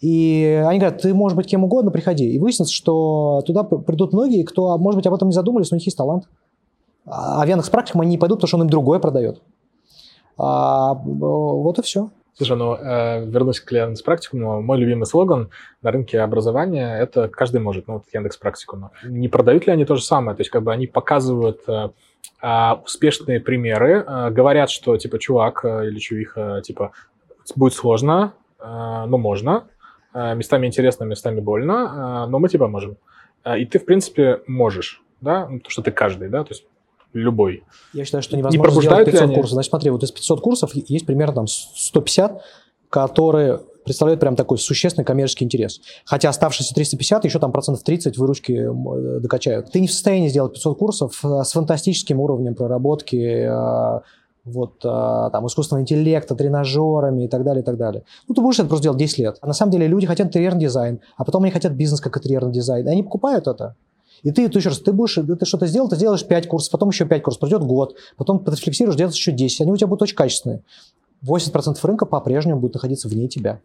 И 0.00 0.62
они 0.66 0.78
говорят, 0.78 1.00
ты 1.00 1.14
можешь 1.14 1.36
быть 1.36 1.46
кем 1.46 1.64
угодно, 1.64 1.90
приходи. 1.90 2.28
И 2.28 2.38
выяснится, 2.38 2.74
что 2.74 3.42
туда 3.46 3.62
придут 3.62 4.12
многие, 4.12 4.42
кто, 4.42 4.76
может 4.76 4.96
быть, 4.96 5.06
об 5.06 5.14
этом 5.14 5.28
не 5.28 5.34
задумались, 5.34 5.70
но 5.70 5.76
у 5.76 5.78
них 5.78 5.86
есть 5.86 5.96
талант. 5.96 6.28
А 7.06 7.44
в 7.44 7.48
Яндекс 7.48 7.70
практикам 7.70 8.00
они 8.00 8.10
не 8.10 8.18
пойдут, 8.18 8.38
потому 8.38 8.48
что 8.48 8.56
он 8.56 8.64
им 8.64 8.70
другое 8.70 8.98
продает. 8.98 9.40
А, 10.38 10.94
вот 10.94 11.78
и 11.78 11.82
все. 11.82 12.10
Слушай, 12.34 12.56
ну, 12.56 12.74
э, 12.74 13.24
вернусь 13.26 13.60
к 13.60 13.70
Яндекс 13.72 14.02
Практикуму. 14.02 14.62
Мой 14.62 14.78
любимый 14.78 15.04
слоган 15.04 15.50
на 15.82 15.90
рынке 15.90 16.18
образования– 16.20 16.98
это 17.00 17.28
«каждый 17.28 17.60
может». 17.60 17.88
Ну, 17.88 17.94
вот 17.94 18.04
Яндекс 18.12 18.38
Практикума. 18.38 18.90
Не 19.04 19.28
продают 19.28 19.66
ли 19.66 19.72
они 19.72 19.84
то 19.84 19.96
же 19.96 20.02
самое? 20.02 20.34
То 20.34 20.40
есть, 20.40 20.50
как 20.50 20.62
бы 20.62 20.72
они 20.72 20.86
показывают 20.86 21.60
э, 21.68 21.90
э, 22.42 22.72
успешные 22.84 23.38
примеры, 23.38 24.04
э, 24.06 24.30
говорят, 24.30 24.70
что, 24.70 24.96
типа, 24.96 25.18
чувак 25.18 25.64
э, 25.64 25.88
или 25.88 25.98
чувиха, 25.98 26.62
типа, 26.62 26.92
будет 27.54 27.74
сложно, 27.74 28.32
э, 28.58 28.64
но 28.64 29.18
можно, 29.18 29.64
э, 30.14 30.34
местами 30.34 30.66
интересно, 30.66 31.04
местами 31.04 31.40
больно, 31.40 32.24
э, 32.26 32.30
но 32.30 32.38
мы 32.38 32.48
тебя 32.48 32.66
можем. 32.66 32.96
Э, 33.44 33.58
и 33.58 33.66
ты, 33.66 33.78
в 33.78 33.84
принципе, 33.84 34.40
можешь, 34.46 35.02
да, 35.20 35.48
ну, 35.48 35.58
потому 35.58 35.70
что 35.70 35.82
ты 35.82 35.90
каждый, 35.90 36.30
да, 36.30 36.44
то 36.44 36.52
есть 36.52 36.64
любой. 37.12 37.64
Я 37.92 38.04
считаю, 38.04 38.22
что 38.22 38.36
невозможно 38.36 38.74
не 38.74 38.80
сделать 38.82 39.06
500 39.06 39.34
курсов. 39.34 39.52
Значит, 39.52 39.70
смотри, 39.70 39.90
вот 39.90 40.02
из 40.02 40.10
500 40.10 40.40
курсов 40.40 40.74
есть 40.74 41.06
примерно 41.06 41.34
там 41.34 41.46
150, 41.46 42.42
которые 42.90 43.60
представляют 43.84 44.20
прям 44.20 44.36
такой 44.36 44.58
существенный 44.58 45.04
коммерческий 45.04 45.44
интерес. 45.44 45.80
Хотя 46.04 46.28
оставшиеся 46.28 46.74
350 46.74 47.24
еще 47.24 47.38
там 47.38 47.52
процентов 47.52 47.82
30 47.82 48.16
выручки 48.16 48.52
э, 48.52 49.20
докачают. 49.20 49.70
Ты 49.72 49.80
не 49.80 49.88
в 49.88 49.92
состоянии 49.92 50.28
сделать 50.28 50.52
500 50.54 50.78
курсов 50.78 51.24
э, 51.24 51.42
с 51.44 51.52
фантастическим 51.52 52.20
уровнем 52.20 52.54
проработки, 52.54 53.16
э, 53.16 54.00
вот, 54.44 54.80
там, 54.80 55.46
искусственного 55.46 55.82
интеллекта, 55.82 56.34
тренажерами 56.34 57.26
и 57.26 57.28
так 57.28 57.44
далее, 57.44 57.62
и 57.62 57.64
так 57.64 57.76
далее. 57.76 58.02
Ну, 58.26 58.34
ты 58.34 58.40
будешь 58.40 58.58
это 58.58 58.66
просто 58.66 58.82
делать 58.82 58.98
10 58.98 59.18
лет. 59.18 59.38
А 59.40 59.46
на 59.46 59.52
самом 59.52 59.70
деле 59.70 59.86
люди 59.86 60.04
хотят 60.04 60.26
интерьерный 60.26 60.62
дизайн, 60.62 61.00
а 61.16 61.24
потом 61.24 61.44
они 61.44 61.52
хотят 61.52 61.74
бизнес 61.74 62.00
как 62.00 62.16
интерьерный 62.16 62.50
дизайн. 62.50 62.84
И 62.88 62.90
они 62.90 63.04
покупают 63.04 63.46
это. 63.46 63.76
И 64.22 64.30
ты, 64.30 64.48
ты 64.48 64.58
еще 64.58 64.68
раз, 64.68 64.78
ты 64.78 64.92
будешь, 64.92 65.14
ты 65.14 65.44
что-то 65.44 65.66
сделал, 65.66 65.88
ты 65.88 65.96
сделаешь 65.96 66.24
5 66.24 66.48
курсов, 66.48 66.70
потом 66.70 66.90
еще 66.90 67.04
5 67.06 67.22
курсов, 67.22 67.40
пройдет 67.40 67.64
год, 67.64 67.96
потом 68.16 68.38
подрефлексируешь, 68.38 68.96
делаешь 68.96 69.16
еще 69.16 69.32
10, 69.32 69.62
они 69.62 69.72
у 69.72 69.76
тебя 69.76 69.88
будут 69.88 70.02
очень 70.02 70.16
качественные. 70.16 70.62
80% 71.26 71.78
рынка 71.82 72.06
по-прежнему 72.06 72.60
будет 72.60 72.74
находиться 72.74 73.08
вне 73.08 73.28
тебя. 73.28 73.60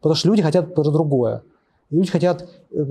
Потому 0.00 0.14
что 0.14 0.28
люди 0.28 0.42
хотят 0.42 0.74
другое. 0.74 1.42
Люди 1.90 2.10
хотят 2.10 2.48
э, 2.70 2.84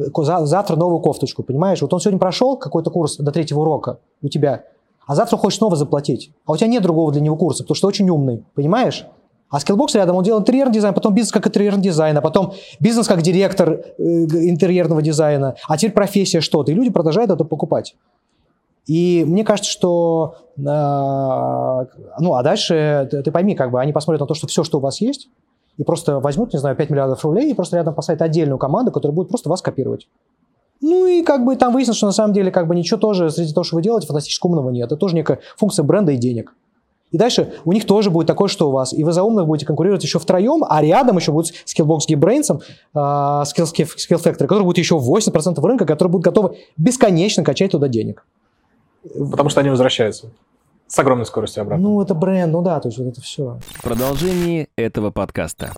завтра 0.46 0.76
новую 0.76 1.00
кофточку, 1.00 1.44
понимаешь? 1.44 1.82
Вот 1.82 1.94
он 1.94 2.00
сегодня 2.00 2.20
прошел 2.20 2.58
какой-то 2.58 2.90
курс 2.90 3.18
до 3.18 3.32
третьего 3.32 3.60
урока 3.60 4.00
у 4.22 4.30
тебя, 4.30 4.66
а 5.06 5.16
завтра 5.16 5.38
хочет 5.38 5.60
снова 5.60 5.76
заплатить. 5.76 6.32
А 6.46 6.54
у 6.54 6.58
тебя 6.58 6.68
нет 6.68 6.84
другого 6.84 7.12
для 7.12 7.22
него 7.22 7.36
курса, 7.36 7.64
потому 7.64 7.76
что 7.76 7.88
очень 7.88 8.10
умный, 8.10 8.44
понимаешь? 8.56 9.06
А 9.54 9.60
Skillbox 9.60 9.94
рядом, 9.94 10.16
он 10.16 10.24
делает 10.24 10.42
интерьерный 10.42 10.74
дизайн, 10.74 10.96
потом 10.96 11.14
бизнес 11.14 11.32
как 11.32 11.46
интерьерный 11.46 11.84
дизайн, 11.84 12.18
а 12.18 12.22
потом 12.22 12.54
бизнес 12.80 13.08
как 13.08 13.22
директор 13.22 13.70
э, 13.70 14.02
интерьерного 14.02 15.00
дизайна, 15.04 15.54
а 15.68 15.78
теперь 15.78 15.94
профессия 15.94 16.42
что-то. 16.42 16.72
И 16.72 16.74
люди 16.74 16.90
продолжают 16.90 17.30
это 17.30 17.44
покупать. 17.44 17.96
И 18.88 19.24
мне 19.28 19.44
кажется, 19.44 19.70
что, 19.72 20.38
э, 20.58 20.62
ну, 20.64 22.34
а 22.34 22.42
дальше 22.42 23.08
ты, 23.12 23.22
ты 23.22 23.32
пойми, 23.32 23.54
как 23.54 23.70
бы 23.70 23.80
они 23.80 23.94
посмотрят 23.94 24.22
на 24.22 24.26
то, 24.26 24.34
что 24.34 24.48
все, 24.48 24.64
что 24.64 24.80
у 24.80 24.82
вас 24.82 25.00
есть, 25.02 25.30
и 25.78 25.84
просто 25.84 26.20
возьмут, 26.20 26.52
не 26.52 26.58
знаю, 26.58 26.76
5 26.76 26.90
миллиардов 26.90 27.24
рублей 27.24 27.52
и 27.52 27.54
просто 27.54 27.76
рядом 27.78 27.94
поставят 27.94 28.24
отдельную 28.24 28.58
команду, 28.58 28.92
которая 28.92 29.16
будет 29.16 29.30
просто 29.30 29.50
вас 29.50 29.62
копировать. 29.62 30.08
Ну 30.82 31.06
и 31.06 31.22
как 31.22 31.46
бы 31.46 31.56
там 31.58 31.74
выяснится, 31.74 31.98
что 31.98 32.08
на 32.08 32.12
самом 32.12 32.34
деле 32.34 32.50
как 32.50 32.68
бы 32.68 32.76
ничего 32.76 33.00
тоже 33.00 33.30
среди 33.30 33.54
того, 33.54 33.64
что 33.64 33.76
вы 33.76 33.84
делаете, 33.84 34.08
фантастически 34.08 34.48
умного 34.48 34.72
нет. 34.72 34.88
Это 34.88 34.98
тоже 34.98 35.16
некая 35.16 35.42
функция 35.58 35.84
бренда 35.84 36.12
и 36.12 36.18
денег. 36.18 36.56
И 37.14 37.18
дальше 37.18 37.54
у 37.64 37.72
них 37.72 37.86
тоже 37.86 38.10
будет 38.10 38.28
такое, 38.28 38.50
что 38.50 38.70
у 38.70 38.72
вас. 38.72 38.92
И 38.92 39.04
вы 39.04 39.14
за 39.14 39.24
умных 39.24 39.46
будете 39.46 39.68
конкурировать 39.68 40.04
еще 40.04 40.20
втроем, 40.20 40.66
а 40.68 40.82
рядом 40.82 41.18
еще 41.18 41.32
будет 41.32 41.54
Skillbox 41.66 42.00
Geekbrains, 42.10 42.60
uh, 42.96 43.44
Skill, 43.44 43.66
Skill 43.66 44.22
Factory, 44.22 44.34
который 44.34 44.64
будет 44.64 44.80
еще 44.80 44.96
80% 44.96 45.62
рынка, 45.62 45.86
который 45.86 46.10
будет 46.10 46.24
готовы 46.24 46.58
бесконечно 46.76 47.44
качать 47.44 47.72
туда 47.72 47.88
денег. 47.88 48.26
Потому 49.32 49.50
что 49.50 49.60
они 49.60 49.70
возвращаются 49.70 50.32
с 50.88 50.98
огромной 51.00 51.26
скоростью 51.26 51.62
обратно. 51.62 51.88
Ну, 51.88 52.02
это 52.02 52.16
бренд, 52.16 52.52
ну 52.52 52.62
да, 52.64 52.80
то 52.80 52.88
есть 52.88 52.98
вот 52.98 53.08
это 53.08 53.22
все. 53.22 53.60
В 53.62 53.82
продолжении 53.84 54.68
этого 54.76 55.12
подкаста. 55.12 55.72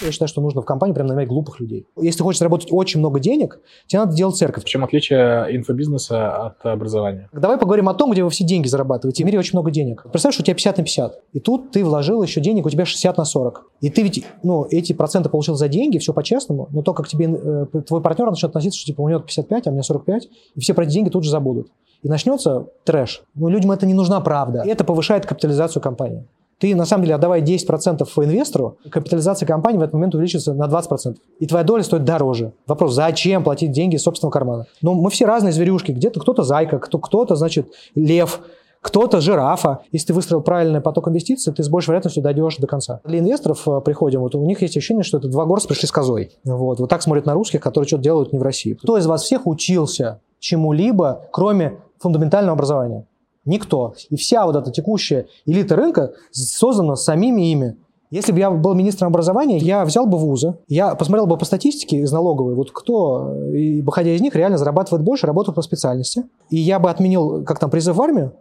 Я 0.00 0.12
считаю, 0.12 0.28
что 0.28 0.40
нужно 0.40 0.62
в 0.62 0.64
компании 0.64 0.94
прям 0.94 1.06
нанимать 1.06 1.28
глупых 1.28 1.60
людей. 1.60 1.86
Если 2.00 2.18
ты 2.18 2.24
хочешь 2.24 2.38
заработать 2.38 2.68
очень 2.70 3.00
много 3.00 3.20
денег, 3.20 3.60
тебе 3.86 4.00
надо 4.00 4.14
делать 4.14 4.36
церковь. 4.36 4.64
В 4.64 4.68
чем 4.68 4.84
отличие 4.84 5.56
инфобизнеса 5.56 6.46
от 6.46 6.66
образования? 6.66 7.28
Давай 7.32 7.58
поговорим 7.58 7.88
о 7.88 7.94
том, 7.94 8.12
где 8.12 8.22
вы 8.22 8.30
все 8.30 8.44
деньги 8.44 8.66
зарабатываете. 8.68 9.22
В 9.22 9.26
мире 9.26 9.38
очень 9.38 9.52
много 9.52 9.70
денег. 9.70 10.02
Представляешь, 10.02 10.40
у 10.40 10.42
тебя 10.42 10.54
50 10.54 10.78
на 10.78 10.84
50. 10.84 11.20
И 11.32 11.40
тут 11.40 11.70
ты 11.70 11.84
вложил 11.84 12.22
еще 12.22 12.40
денег, 12.40 12.66
у 12.66 12.70
тебя 12.70 12.84
60 12.84 13.16
на 13.16 13.24
40. 13.24 13.64
И 13.80 13.90
ты 13.90 14.02
ведь, 14.02 14.24
ну, 14.42 14.66
эти 14.70 14.92
проценты 14.92 15.28
получил 15.28 15.54
за 15.54 15.68
деньги, 15.68 15.98
все 15.98 16.12
по-честному, 16.12 16.68
но 16.72 16.82
то, 16.82 16.94
как 16.94 17.08
тебе 17.08 17.26
э, 17.26 17.66
твой 17.86 18.00
партнер 18.00 18.28
начнет 18.28 18.50
относиться, 18.50 18.78
что 18.78 18.86
типа 18.86 19.00
у 19.02 19.08
него 19.08 19.20
55, 19.20 19.66
а 19.66 19.70
у 19.70 19.72
меня 19.72 19.82
45, 19.82 20.28
и 20.54 20.60
все 20.60 20.74
про 20.74 20.84
эти 20.84 20.92
деньги 20.92 21.10
тут 21.10 21.24
же 21.24 21.30
забудут. 21.30 21.68
И 22.02 22.08
начнется 22.08 22.66
трэш. 22.84 23.22
Ну, 23.34 23.48
людям 23.48 23.72
это 23.72 23.86
не 23.86 23.94
нужна 23.94 24.20
правда. 24.20 24.62
И 24.64 24.68
это 24.68 24.84
повышает 24.84 25.26
капитализацию 25.26 25.82
компании. 25.82 26.26
Ты, 26.58 26.74
на 26.74 26.84
самом 26.84 27.04
деле, 27.04 27.16
отдавая 27.16 27.42
10% 27.42 28.04
инвестору, 28.24 28.78
капитализация 28.90 29.46
компании 29.46 29.78
в 29.78 29.82
этот 29.82 29.94
момент 29.94 30.14
увеличится 30.14 30.54
на 30.54 30.64
20%. 30.64 31.16
И 31.40 31.46
твоя 31.46 31.64
доля 31.64 31.82
стоит 31.82 32.04
дороже. 32.04 32.52
Вопрос, 32.66 32.94
зачем 32.94 33.44
платить 33.44 33.72
деньги 33.72 33.96
из 33.96 34.02
собственного 34.02 34.32
кармана? 34.32 34.66
Ну, 34.82 34.94
мы 34.94 35.10
все 35.10 35.26
разные 35.26 35.52
зверюшки. 35.52 35.92
Где-то 35.92 36.20
кто-то 36.20 36.42
зайка, 36.42 36.78
кто-то, 36.78 37.36
значит, 37.36 37.68
лев, 37.94 38.40
кто-то 38.84 39.22
жирафа. 39.22 39.80
Если 39.92 40.08
ты 40.08 40.14
выстроил 40.14 40.42
правильный 40.42 40.82
поток 40.82 41.08
инвестиций, 41.08 41.54
ты 41.54 41.62
с 41.62 41.70
большей 41.70 41.88
вероятностью 41.88 42.22
дойдешь 42.22 42.56
до 42.58 42.66
конца. 42.66 43.00
Для 43.04 43.18
инвесторов 43.18 43.66
э, 43.66 43.80
приходим, 43.80 44.20
вот 44.20 44.34
у 44.34 44.44
них 44.44 44.60
есть 44.60 44.76
ощущение, 44.76 45.02
что 45.02 45.16
это 45.16 45.28
два 45.28 45.46
горца 45.46 45.68
пришли 45.68 45.88
с 45.88 45.90
козой. 45.90 46.32
Вот, 46.44 46.80
вот 46.80 46.90
так 46.90 47.00
смотрят 47.00 47.24
на 47.24 47.32
русских, 47.32 47.60
которые 47.60 47.88
что-то 47.88 48.02
делают 48.02 48.34
не 48.34 48.38
в 48.38 48.42
России. 48.42 48.74
Кто 48.74 48.98
из 48.98 49.06
вас 49.06 49.22
всех 49.22 49.46
учился 49.46 50.20
чему-либо, 50.38 51.22
кроме 51.32 51.78
фундаментального 51.98 52.52
образования? 52.52 53.06
Никто. 53.44 53.94
И 54.10 54.16
вся 54.16 54.46
вот 54.46 54.56
эта 54.56 54.70
текущая 54.70 55.26
элита 55.46 55.76
рынка 55.76 56.12
создана 56.30 56.96
самими 56.96 57.50
ими. 57.50 57.76
Если 58.10 58.32
бы 58.32 58.38
я 58.38 58.50
был 58.50 58.74
министром 58.74 59.08
образования, 59.08 59.58
я 59.58 59.84
взял 59.84 60.06
бы 60.06 60.18
вузы, 60.18 60.54
я 60.68 60.94
посмотрел 60.94 61.26
бы 61.26 61.36
по 61.36 61.44
статистике 61.44 61.98
из 61.98 62.12
налоговой, 62.12 62.54
вот 62.54 62.70
кто, 62.70 63.34
и, 63.52 63.82
выходя 63.82 64.10
из 64.12 64.20
них, 64.20 64.36
реально 64.36 64.56
зарабатывает 64.56 65.04
больше, 65.04 65.26
работает 65.26 65.56
по 65.56 65.62
специальности. 65.62 66.22
И 66.48 66.56
я 66.56 66.78
бы 66.78 66.90
отменил, 66.90 67.44
как 67.44 67.58
там, 67.58 67.70
призыв 67.70 67.96
в 67.96 68.00
армию, 68.00 68.32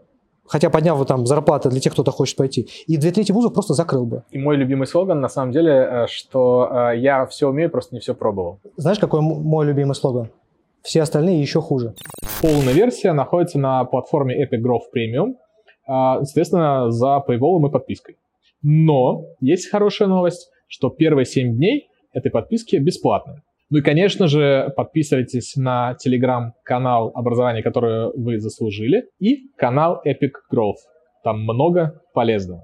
хотя 0.45 0.69
поднял 0.69 0.97
бы 0.97 1.05
там 1.05 1.25
зарплаты 1.25 1.69
для 1.69 1.79
тех, 1.79 1.93
кто-то 1.93 2.11
хочет 2.11 2.37
пойти, 2.37 2.67
и 2.85 2.97
две 2.97 3.11
трети 3.11 3.31
вузов 3.31 3.53
просто 3.53 3.73
закрыл 3.73 4.05
бы. 4.05 4.23
И 4.29 4.37
мой 4.37 4.57
любимый 4.57 4.85
слоган, 4.85 5.21
на 5.21 5.29
самом 5.29 5.51
деле, 5.51 5.71
э, 5.71 6.07
что 6.07 6.69
э, 6.71 6.99
я 6.99 7.25
все 7.25 7.49
умею, 7.49 7.71
просто 7.71 7.95
не 7.95 7.99
все 7.99 8.13
пробовал. 8.13 8.59
Знаешь, 8.77 8.99
какой 8.99 9.21
мой 9.21 9.65
любимый 9.65 9.95
слоган? 9.95 10.29
Все 10.83 11.01
остальные 11.01 11.41
еще 11.41 11.61
хуже. 11.61 11.93
Полная 12.41 12.73
версия 12.73 13.13
находится 13.13 13.57
на 13.57 13.85
платформе 13.85 14.43
Epic 14.43 14.59
Growth 14.61 14.91
Premium, 14.93 15.35
а, 15.87 16.21
соответственно, 16.23 16.91
за 16.91 17.23
paywall 17.25 17.65
и 17.65 17.71
подпиской. 17.71 18.17
Но 18.61 19.25
есть 19.39 19.69
хорошая 19.69 20.09
новость, 20.09 20.49
что 20.67 20.89
первые 20.89 21.25
7 21.25 21.55
дней 21.55 21.87
этой 22.11 22.31
подписки 22.31 22.75
бесплатны. 22.75 23.41
Ну 23.69 23.79
и, 23.79 23.81
конечно 23.81 24.27
же, 24.27 24.73
подписывайтесь 24.75 25.55
на 25.55 25.95
телеграм-канал 25.95 27.11
образования, 27.15 27.63
которое 27.63 28.11
вы 28.15 28.39
заслужили, 28.39 29.05
и 29.19 29.49
канал 29.55 30.01
Epic 30.05 30.31
Growth. 30.53 30.83
Там 31.23 31.43
много 31.43 32.01
полезного. 32.13 32.63